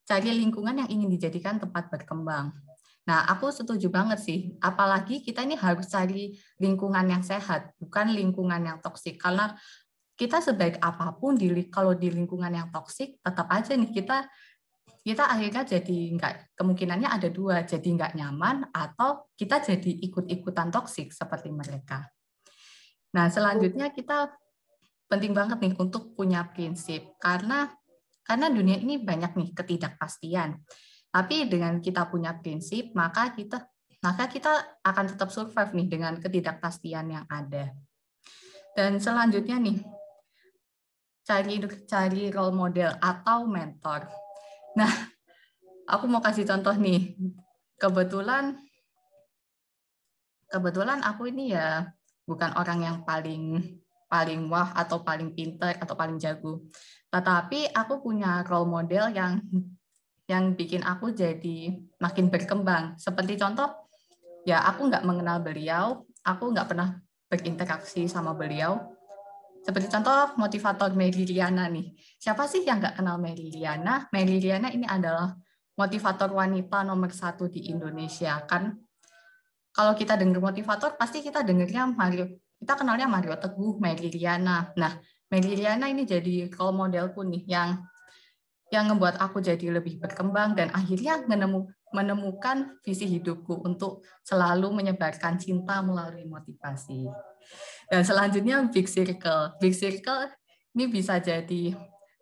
cari 0.05 0.29
lingkungan 0.29 0.85
yang 0.85 0.89
ingin 0.89 1.09
dijadikan 1.09 1.57
tempat 1.57 1.89
berkembang. 1.89 2.53
Nah, 3.07 3.23
aku 3.23 3.49
setuju 3.49 3.87
banget 3.87 4.19
sih. 4.19 4.51
Apalagi 4.59 5.23
kita 5.23 5.41
ini 5.41 5.55
harus 5.55 5.87
cari 5.87 6.35
lingkungan 6.59 7.07
yang 7.07 7.23
sehat, 7.23 7.71
bukan 7.79 8.11
lingkungan 8.11 8.59
yang 8.61 8.77
toksik. 8.83 9.15
Karena 9.15 9.55
kita 10.17 10.41
sebaik 10.41 10.81
apa 10.81 11.13
pun 11.13 11.37
di 11.37 11.47
kalau 11.69 11.93
di 11.93 12.09
lingkungan 12.09 12.49
yang 12.49 12.73
toksik 12.73 13.21
tetap 13.21 13.45
aja 13.53 13.77
nih 13.77 13.93
kita 13.93 14.25
kita 15.05 15.23
akhirnya 15.23 15.63
jadi 15.63 15.97
nggak 16.17 16.57
kemungkinannya 16.57 17.07
ada 17.07 17.29
dua 17.29 17.63
jadi 17.63 17.85
nggak 17.85 18.17
nyaman 18.17 18.65
atau 18.73 19.29
kita 19.37 19.61
jadi 19.61 19.91
ikut-ikutan 20.09 20.73
toksik 20.73 21.13
seperti 21.13 21.53
mereka. 21.53 22.09
Nah 23.13 23.29
selanjutnya 23.31 23.93
kita 23.93 24.33
penting 25.07 25.31
banget 25.31 25.57
nih 25.63 25.73
untuk 25.79 26.13
punya 26.13 26.43
prinsip 26.51 27.15
karena 27.19 27.71
karena 28.27 28.51
dunia 28.51 28.75
ini 28.75 28.99
banyak 28.99 29.39
nih 29.39 29.49
ketidakpastian. 29.55 30.59
Tapi 31.07 31.47
dengan 31.47 31.79
kita 31.79 32.11
punya 32.11 32.35
prinsip 32.35 32.91
maka 32.91 33.31
kita 33.31 33.71
maka 34.03 34.29
kita 34.29 34.83
akan 34.83 35.05
tetap 35.15 35.31
survive 35.33 35.73
nih 35.73 35.87
dengan 35.87 36.13
ketidakpastian 36.19 37.07
yang 37.07 37.25
ada. 37.31 37.71
Dan 38.77 39.01
selanjutnya 39.01 39.57
nih 39.57 39.81
cari 41.25 41.55
cari 41.87 42.23
role 42.29 42.53
model 42.53 42.91
atau 43.01 43.49
mentor. 43.49 44.05
Nah, 44.77 44.91
aku 45.89 46.05
mau 46.05 46.21
kasih 46.21 46.45
contoh 46.45 46.75
nih. 46.77 47.17
Kebetulan 47.79 48.59
kebetulan 50.47 51.03
aku 51.03 51.27
ini 51.31 51.51
ya 51.55 51.89
bukan 52.27 52.53
orang 52.55 52.79
yang 52.83 52.97
paling 53.03 53.59
paling 54.07 54.47
wah 54.47 54.71
atau 54.73 55.03
paling 55.03 55.35
pinter 55.35 55.75
atau 55.77 55.95
paling 55.95 56.17
jago. 56.19 56.63
Tetapi 57.11 57.71
aku 57.75 57.99
punya 58.03 58.43
role 58.47 58.67
model 58.67 59.11
yang 59.11 59.39
yang 60.27 60.55
bikin 60.55 60.83
aku 60.83 61.15
jadi 61.15 61.75
makin 62.03 62.27
berkembang. 62.27 62.99
Seperti 62.99 63.39
contoh, 63.39 63.87
ya 64.43 64.63
aku 64.67 64.91
nggak 64.91 65.07
mengenal 65.07 65.39
beliau, 65.39 66.03
aku 66.23 66.51
nggak 66.51 66.67
pernah 66.67 66.99
berinteraksi 67.31 68.07
sama 68.07 68.35
beliau, 68.35 68.97
seperti 69.67 69.91
contoh 69.91 70.31
motivator 70.39 70.95
Mary 70.95 71.27
Liana 71.27 71.67
nih. 71.67 71.91
Siapa 72.15 72.47
sih 72.47 72.63
yang 72.63 72.79
nggak 72.79 73.03
kenal 73.03 73.19
Mary 73.19 73.51
Liana? 73.51 74.07
Mary 74.15 74.39
Liana 74.39 74.71
ini 74.71 74.87
adalah 74.87 75.35
motivator 75.75 76.31
wanita 76.31 76.87
nomor 76.87 77.11
satu 77.11 77.51
di 77.51 77.67
Indonesia. 77.67 78.39
Kan 78.47 78.79
kalau 79.75 79.91
kita 79.91 80.15
dengar 80.15 80.39
motivator, 80.39 80.95
pasti 80.95 81.19
kita 81.19 81.43
dengarnya 81.43 81.83
Mario. 81.83 82.31
Kita 82.57 82.73
kenalnya 82.73 83.05
Mario 83.05 83.37
Teguh, 83.37 83.77
Mary 83.77 84.09
Liana. 84.09 84.73
Nah, 84.73 84.97
Mary 85.29 85.53
Liana 85.53 85.87
ini 85.87 86.03
jadi 86.03 86.49
role 86.49 86.73
modelku 86.73 87.21
nih 87.21 87.45
yang 87.45 87.69
yang 88.67 88.91
membuat 88.91 89.15
aku 89.23 89.39
jadi 89.39 89.71
lebih 89.71 89.95
berkembang 90.03 90.51
dan 90.51 90.67
akhirnya 90.75 91.23
menemu, 91.23 91.71
menemukan 91.95 92.75
visi 92.83 93.07
hidupku 93.07 93.63
untuk 93.63 94.03
selalu 94.27 94.75
menyebarkan 94.75 95.39
cinta 95.39 95.79
melalui 95.79 96.27
motivasi. 96.27 97.07
Dan 97.87 98.03
selanjutnya 98.03 98.67
big 98.67 98.91
circle. 98.91 99.55
Big 99.63 99.71
circle 99.71 100.27
ini 100.75 100.91
bisa 100.91 101.15
jadi 101.23 101.71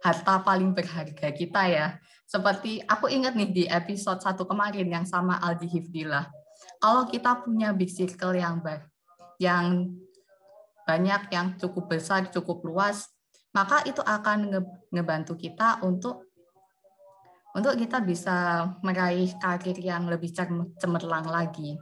harta 0.05 0.45
paling 0.45 0.77
berharga 0.77 1.33
kita 1.33 1.61
ya. 1.65 1.87
Seperti 2.29 2.77
aku 2.85 3.09
ingat 3.09 3.33
nih 3.33 3.49
di 3.49 3.63
episode 3.65 4.21
satu 4.21 4.45
kemarin 4.45 4.85
yang 4.85 5.05
sama 5.09 5.41
Aldi 5.41 5.65
Hifdillah. 5.65 6.29
Kalau 6.77 7.09
kita 7.09 7.41
punya 7.41 7.73
big 7.73 7.89
circle 7.89 8.37
yang 8.37 8.61
baik, 8.61 8.85
yang 9.41 9.89
banyak, 10.85 11.33
yang 11.33 11.57
cukup 11.57 11.89
besar, 11.97 12.29
cukup 12.29 12.61
luas, 12.61 13.09
maka 13.51 13.81
itu 13.89 13.99
akan 14.05 14.53
ngebantu 14.93 15.33
kita 15.33 15.81
untuk 15.81 16.29
untuk 17.55 17.79
kita 17.79 18.03
bisa 18.03 18.67
meraih 18.83 19.31
karir 19.39 19.79
yang 19.79 20.11
lebih 20.11 20.27
cemerlang 20.75 21.23
lagi. 21.23 21.79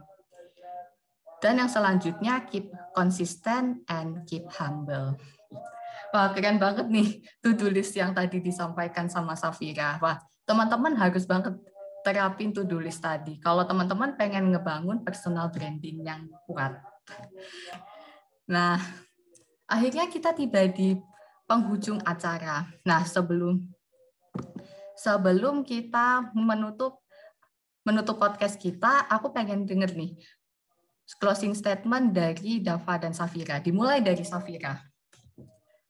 Dan 1.42 1.60
yang 1.60 1.68
selanjutnya 1.68 2.46
keep 2.46 2.70
consistent 2.94 3.82
and 3.90 4.22
keep 4.24 4.46
humble. 4.54 5.18
Wah, 6.14 6.30
keren 6.30 6.62
banget 6.62 6.86
nih 6.86 7.20
to-do 7.42 7.68
list 7.68 7.98
yang 7.98 8.14
tadi 8.14 8.38
disampaikan 8.38 9.10
sama 9.10 9.34
Safira. 9.34 9.98
Wah, 9.98 10.22
teman-teman 10.46 10.94
harus 10.94 11.26
banget 11.26 11.58
terapin 12.06 12.54
to-do 12.54 12.78
list 12.78 13.02
tadi. 13.02 13.42
Kalau 13.42 13.66
teman-teman 13.66 14.14
pengen 14.14 14.54
ngebangun 14.54 15.02
personal 15.02 15.50
branding 15.50 16.06
yang 16.06 16.30
kuat. 16.46 16.78
Nah, 18.44 18.76
akhirnya 19.64 20.08
kita 20.12 20.36
tiba 20.36 20.68
di 20.68 20.96
penghujung 21.48 22.00
acara. 22.04 22.68
Nah, 22.84 23.04
sebelum 23.04 23.60
sebelum 24.96 25.64
kita 25.64 26.32
menutup 26.36 27.00
menutup 27.84 28.16
podcast 28.16 28.56
kita, 28.56 29.08
aku 29.12 29.32
pengen 29.32 29.68
denger 29.68 29.92
nih 29.92 30.16
closing 31.20 31.52
statement 31.52 32.16
dari 32.16 32.64
Dava 32.64 32.96
dan 32.96 33.12
Safira. 33.12 33.60
Dimulai 33.60 34.00
dari 34.00 34.24
Safira. 34.24 34.80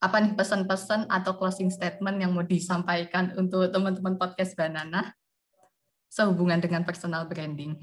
Apa 0.02 0.20
nih 0.20 0.34
pesan-pesan 0.34 1.06
atau 1.08 1.38
closing 1.38 1.70
statement 1.70 2.18
yang 2.18 2.34
mau 2.34 2.44
disampaikan 2.44 3.32
untuk 3.38 3.70
teman-teman 3.70 4.18
podcast 4.18 4.52
Banana 4.58 5.14
sehubungan 6.10 6.58
dengan 6.60 6.82
personal 6.82 7.24
branding? 7.30 7.78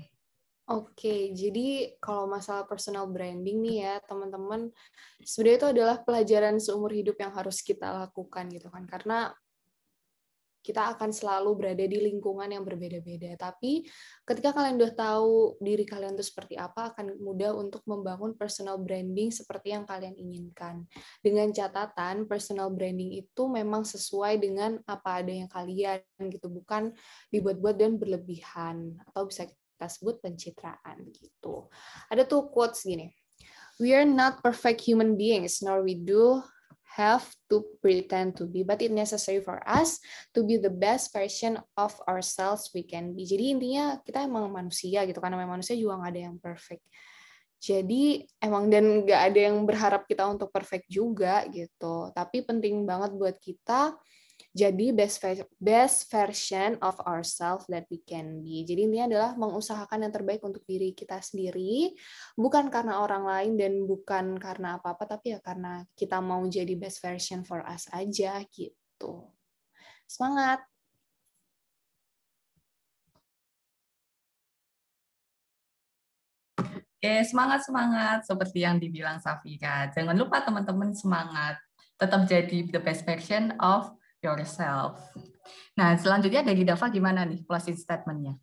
Oke, 0.71 1.35
jadi 1.35 1.99
kalau 1.99 2.31
masalah 2.31 2.63
personal 2.63 3.03
branding 3.11 3.59
nih 3.59 3.77
ya, 3.83 3.93
teman-teman, 4.07 4.71
sebenarnya 5.19 5.57
itu 5.59 5.69
adalah 5.75 5.97
pelajaran 5.99 6.55
seumur 6.63 6.95
hidup 6.95 7.19
yang 7.19 7.35
harus 7.35 7.59
kita 7.59 7.91
lakukan 7.91 8.47
gitu 8.47 8.71
kan. 8.71 8.87
Karena 8.87 9.35
kita 10.61 10.93
akan 10.93 11.09
selalu 11.09 11.57
berada 11.57 11.81
di 11.81 11.97
lingkungan 11.97 12.45
yang 12.45 12.61
berbeda-beda. 12.61 13.33
Tapi 13.33 13.81
ketika 14.23 14.53
kalian 14.53 14.77
udah 14.77 14.93
tahu 14.93 15.57
diri 15.57 15.83
kalian 15.83 16.13
itu 16.13 16.23
seperti 16.23 16.55
apa, 16.55 16.93
akan 16.93 17.17
mudah 17.17 17.51
untuk 17.57 17.81
membangun 17.89 18.37
personal 18.37 18.77
branding 18.77 19.33
seperti 19.33 19.73
yang 19.73 19.89
kalian 19.89 20.13
inginkan. 20.13 20.85
Dengan 21.19 21.49
catatan, 21.49 22.29
personal 22.29 22.69
branding 22.69 23.11
itu 23.25 23.43
memang 23.49 23.83
sesuai 23.83 24.37
dengan 24.37 24.77
apa 24.85 25.25
ada 25.25 25.33
yang 25.33 25.49
kalian 25.49 26.05
gitu, 26.29 26.47
bukan 26.47 26.93
dibuat-buat 27.33 27.75
dan 27.75 27.97
berlebihan 27.97 29.01
atau 29.09 29.25
bisa 29.25 29.49
kita 29.81 29.89
sebut 29.89 30.21
pencitraan 30.21 31.09
gitu. 31.09 31.65
Ada 32.13 32.29
tuh 32.29 32.53
quotes 32.53 32.85
gini. 32.85 33.09
We 33.81 33.97
are 33.97 34.05
not 34.05 34.45
perfect 34.45 34.85
human 34.85 35.17
beings, 35.17 35.65
nor 35.65 35.81
we 35.81 35.97
do 35.97 36.37
have 36.93 37.25
to 37.49 37.65
pretend 37.81 38.37
to 38.37 38.45
be, 38.45 38.61
but 38.61 38.77
it's 38.77 38.93
necessary 38.93 39.41
for 39.41 39.57
us 39.65 39.97
to 40.37 40.45
be 40.45 40.61
the 40.61 40.69
best 40.69 41.09
version 41.09 41.57
of 41.73 41.97
ourselves 42.05 42.69
we 42.77 42.85
can 42.85 43.17
be. 43.17 43.25
Jadi 43.25 43.57
intinya 43.57 43.97
kita 44.05 44.21
emang 44.21 44.53
manusia 44.53 45.01
gitu, 45.09 45.17
karena 45.17 45.41
memang 45.41 45.57
manusia 45.57 45.73
juga 45.73 45.97
nggak 45.97 46.13
ada 46.13 46.21
yang 46.29 46.37
perfect. 46.37 46.85
Jadi 47.57 48.21
emang 48.37 48.69
dan 48.69 48.85
nggak 49.01 49.21
ada 49.33 49.39
yang 49.49 49.57
berharap 49.65 50.05
kita 50.05 50.29
untuk 50.29 50.53
perfect 50.53 50.85
juga 50.85 51.49
gitu. 51.49 52.13
Tapi 52.13 52.45
penting 52.45 52.85
banget 52.85 53.17
buat 53.17 53.33
kita 53.41 53.97
jadi 54.51 54.91
best 54.91 55.23
best 55.63 56.11
version 56.11 56.75
of 56.83 56.99
ourselves 57.07 57.63
that 57.71 57.87
we 57.87 58.03
can 58.03 58.43
be. 58.43 58.67
Jadi 58.67 58.83
ini 58.83 58.99
adalah 58.99 59.31
mengusahakan 59.39 60.03
yang 60.03 60.13
terbaik 60.13 60.43
untuk 60.43 60.67
diri 60.67 60.91
kita 60.91 61.23
sendiri, 61.23 61.95
bukan 62.35 62.67
karena 62.67 62.99
orang 62.99 63.23
lain 63.23 63.53
dan 63.55 63.73
bukan 63.87 64.35
karena 64.35 64.75
apa-apa, 64.75 65.15
tapi 65.15 65.35
ya 65.35 65.39
karena 65.39 65.87
kita 65.95 66.19
mau 66.19 66.43
jadi 66.51 66.75
best 66.75 66.99
version 66.99 67.47
for 67.47 67.63
us 67.63 67.87
aja 67.95 68.43
gitu. 68.51 69.31
Semangat! 70.03 70.59
Oke, 77.01 77.25
semangat-semangat 77.25 78.29
seperti 78.29 78.61
yang 78.61 78.77
dibilang 78.77 79.17
Safira. 79.17 79.89
Jangan 79.89 80.13
lupa 80.13 80.43
teman-teman 80.45 80.93
semangat. 80.93 81.57
Tetap 81.97 82.29
jadi 82.29 82.67
the 82.69 82.77
best 82.77 83.07
version 83.07 83.57
of 83.57 83.89
yourself. 84.21 85.01
Nah, 85.75 85.97
selanjutnya 85.97 86.45
dari 86.45 86.61
Dava 86.61 86.87
gimana 86.93 87.25
nih 87.25 87.41
closing 87.45 87.75
statement-nya? 87.75 88.37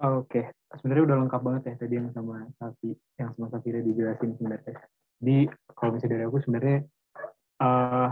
Oke, 0.00 0.24
okay. 0.26 0.44
sebenarnya 0.80 1.12
udah 1.12 1.16
lengkap 1.24 1.40
banget 1.44 1.62
ya 1.68 1.74
tadi 1.76 1.94
yang 2.00 2.08
sama 2.16 2.48
Safi, 2.56 2.96
yang 3.20 3.30
sama 3.36 3.46
Safira 3.52 3.84
dijelasin 3.84 4.32
sebenarnya. 4.40 4.74
Jadi 5.20 5.38
kalau 5.76 5.90
misalnya 5.92 6.12
dari 6.16 6.24
aku 6.24 6.38
sebenarnya 6.40 6.78
uh, 7.60 8.08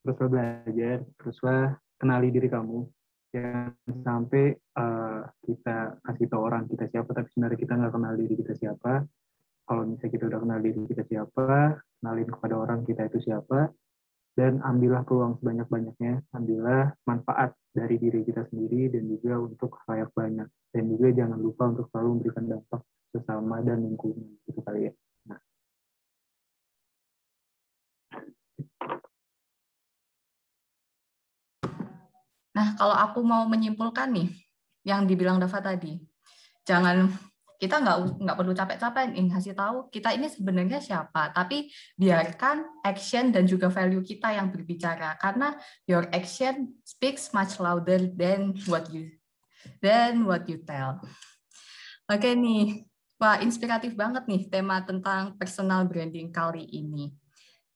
teruslah 0.00 0.28
belajar, 0.32 0.96
teruslah 1.20 1.76
kenali 2.00 2.28
diri 2.32 2.48
kamu. 2.48 2.88
Jangan 3.36 3.96
sampai 4.00 4.56
uh, 4.80 5.22
kita 5.44 6.00
kasih 6.02 6.26
tahu 6.32 6.40
orang 6.40 6.64
kita 6.72 6.88
siapa, 6.88 7.10
tapi 7.12 7.28
sebenarnya 7.36 7.58
kita 7.60 7.72
nggak 7.76 7.92
kenal 7.92 8.14
diri 8.16 8.34
kita 8.40 8.52
siapa. 8.56 8.92
Kalau 9.68 9.82
misalnya 9.86 10.12
kita 10.16 10.24
udah 10.24 10.40
kenal 10.40 10.58
diri 10.64 10.80
kita 10.88 11.04
siapa, 11.04 11.78
kenalin 12.00 12.28
kepada 12.32 12.54
orang 12.56 12.80
kita 12.88 13.06
itu 13.06 13.18
siapa, 13.28 13.70
dan 14.38 14.62
ambillah 14.62 15.02
peluang 15.02 15.38
sebanyak-banyaknya, 15.42 16.22
ambillah 16.32 16.94
manfaat 17.02 17.54
dari 17.74 17.98
diri 17.98 18.22
kita 18.22 18.46
sendiri 18.50 18.90
dan 18.94 19.06
juga 19.10 19.42
untuk 19.42 19.78
layak 19.90 20.10
banyak. 20.14 20.48
Dan 20.70 20.86
juga 20.86 21.08
jangan 21.10 21.38
lupa 21.38 21.70
untuk 21.70 21.90
selalu 21.90 22.08
memberikan 22.18 22.44
dampak 22.46 22.80
sesama 23.10 23.58
dan 23.60 23.82
lingkungan 23.82 24.38
gitu 24.46 24.62
kali 24.62 24.90
ya. 24.90 24.92
Nah. 25.26 25.40
nah, 32.54 32.68
kalau 32.78 32.94
aku 32.94 33.18
mau 33.26 33.42
menyimpulkan 33.50 34.14
nih, 34.14 34.30
yang 34.86 35.04
dibilang 35.04 35.36
Dava 35.42 35.60
tadi, 35.60 36.00
jangan 36.64 37.10
kita 37.60 37.76
nggak 37.76 38.24
nggak 38.24 38.36
perlu 38.40 38.56
capek-capek 38.56 39.12
nih 39.12 39.28
ngasih 39.28 39.52
tahu 39.52 39.92
kita 39.92 40.16
ini 40.16 40.32
sebenarnya 40.32 40.80
siapa 40.80 41.28
tapi 41.28 41.68
biarkan 41.92 42.80
action 42.80 43.28
dan 43.28 43.44
juga 43.44 43.68
value 43.68 44.00
kita 44.00 44.32
yang 44.32 44.48
berbicara. 44.48 45.20
Karena 45.20 45.52
your 45.84 46.08
action 46.08 46.72
speaks 46.88 47.36
much 47.36 47.60
louder 47.60 48.08
than 48.16 48.56
what 48.64 48.88
you 48.88 49.12
than 49.84 50.24
what 50.24 50.48
you 50.48 50.56
tell. 50.64 51.04
Oke 52.08 52.32
okay, 52.32 52.32
nih 52.32 52.88
wah 53.20 53.36
inspiratif 53.44 53.92
banget 53.92 54.24
nih 54.24 54.48
tema 54.48 54.80
tentang 54.80 55.36
personal 55.36 55.84
branding 55.84 56.32
kali 56.32 56.64
ini. 56.64 57.12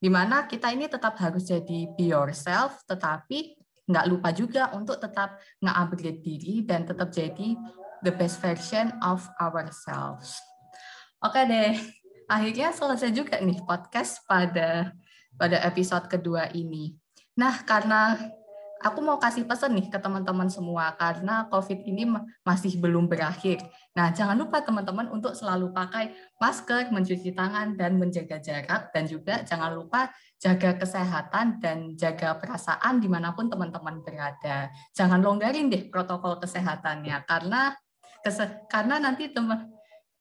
Di 0.01 0.09
mana 0.09 0.49
kita 0.49 0.73
ini 0.73 0.89
tetap 0.89 1.21
harus 1.21 1.45
jadi 1.45 1.93
be 1.93 2.09
yourself 2.09 2.81
tetapi 2.89 3.61
nggak 3.85 4.09
lupa 4.09 4.33
juga 4.33 4.73
untuk 4.73 4.97
tetap 4.97 5.37
nge-upgrade 5.61 6.25
diri 6.25 6.65
dan 6.65 6.89
tetap 6.89 7.13
jadi 7.13 7.53
the 8.05 8.13
best 8.13 8.39
version 8.45 8.93
of 9.01 9.25
ourselves. 9.41 10.37
Oke 11.25 11.41
deh, 11.49 11.73
akhirnya 12.29 12.71
selesai 12.77 13.11
juga 13.17 13.41
nih 13.41 13.65
podcast 13.65 14.21
pada 14.29 14.93
pada 15.41 15.57
episode 15.65 16.07
kedua 16.07 16.53
ini. 16.53 16.95
Nah, 17.35 17.65
karena 17.65 18.15
aku 18.85 19.01
mau 19.01 19.17
kasih 19.17 19.49
pesan 19.49 19.73
nih 19.73 19.89
ke 19.89 19.97
teman-teman 19.97 20.47
semua 20.53 20.93
karena 21.01 21.49
COVID 21.49 21.81
ini 21.89 22.05
masih 22.45 22.77
belum 22.77 23.09
berakhir. 23.09 23.65
Nah, 23.97 24.13
jangan 24.13 24.37
lupa 24.37 24.61
teman-teman 24.61 25.09
untuk 25.09 25.33
selalu 25.33 25.73
pakai 25.73 26.13
masker, 26.37 26.93
mencuci 26.93 27.33
tangan, 27.33 27.75
dan 27.75 27.97
menjaga 27.97 28.37
jarak. 28.39 28.93
Dan 28.93 29.09
juga 29.09 29.41
jangan 29.43 29.73
lupa 29.73 30.13
jaga 30.37 30.77
kesehatan 30.77 31.59
dan 31.65 31.97
jaga 31.97 32.37
perasaan 32.37 33.01
di 33.01 33.09
mana 33.09 33.33
pun 33.33 33.49
teman-teman 33.49 34.05
berada. 34.05 34.69
Jangan 34.93 35.25
longgarin 35.25 35.73
deh 35.73 35.89
protokol 35.89 36.37
kesehatannya 36.37 37.25
karena 37.25 37.73
karena 38.73 38.97
nanti 38.97 39.29
teman 39.29 39.69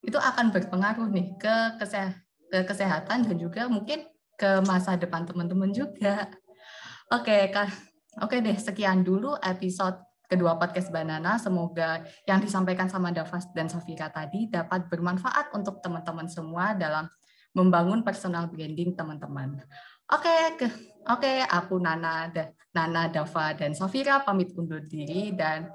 itu 0.04 0.20
akan 0.20 0.52
berpengaruh 0.52 1.08
nih 1.08 1.39
ke, 1.39 1.56
keseh 1.80 2.12
ke 2.52 2.60
kesehatan 2.68 3.24
dan 3.24 3.36
juga 3.39 3.66
mungkin 3.72 4.04
ke 4.36 4.60
masa 4.68 5.00
depan 5.00 5.24
teman-teman 5.24 5.72
juga. 5.72 6.28
Oke, 7.10 7.50
kan. 7.50 7.72
Oke 8.22 8.46
deh, 8.46 8.54
sekian 8.60 9.02
dulu 9.02 9.34
episode 9.42 9.98
kedua 10.30 10.60
podcast 10.60 10.94
Banana. 10.94 11.42
Semoga 11.42 12.06
yang 12.30 12.44
disampaikan 12.44 12.86
sama 12.92 13.10
Davas 13.10 13.50
dan 13.58 13.72
Safira 13.72 14.12
tadi 14.13 14.52
dapat 14.52 14.86
bermanfaat 14.86 15.50
untuk 15.58 15.82
teman-teman 15.82 16.30
semua 16.30 16.78
dalam 16.78 17.10
membangun 17.58 18.02
personal 18.06 18.50
branding 18.50 18.94
teman-teman. 18.94 19.62
Oke, 20.10 20.38
ke, 20.60 20.68
oke, 21.10 21.34
aku 21.48 21.80
Nana, 21.80 22.30
Nana, 22.74 23.10
Dava, 23.10 23.54
dan 23.56 23.74
Safira 23.78 24.22
pamit 24.22 24.52
undur 24.54 24.84
diri 24.84 25.32
dan 25.34 25.70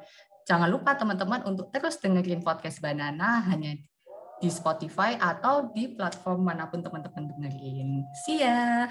Jangan 0.48 0.72
lupa 0.72 0.96
teman-teman 0.96 1.44
untuk 1.44 1.68
terus 1.68 2.00
dengerin 2.00 2.40
podcast 2.40 2.80
Banana 2.80 3.44
hanya 3.52 3.76
di 4.40 4.48
Spotify 4.48 5.12
atau 5.20 5.68
di 5.76 5.92
platform 5.92 6.48
mana 6.48 6.64
pun 6.72 6.80
teman-teman 6.80 7.28
dengerin. 7.36 8.00
See 8.24 8.40
ya! 8.40 8.88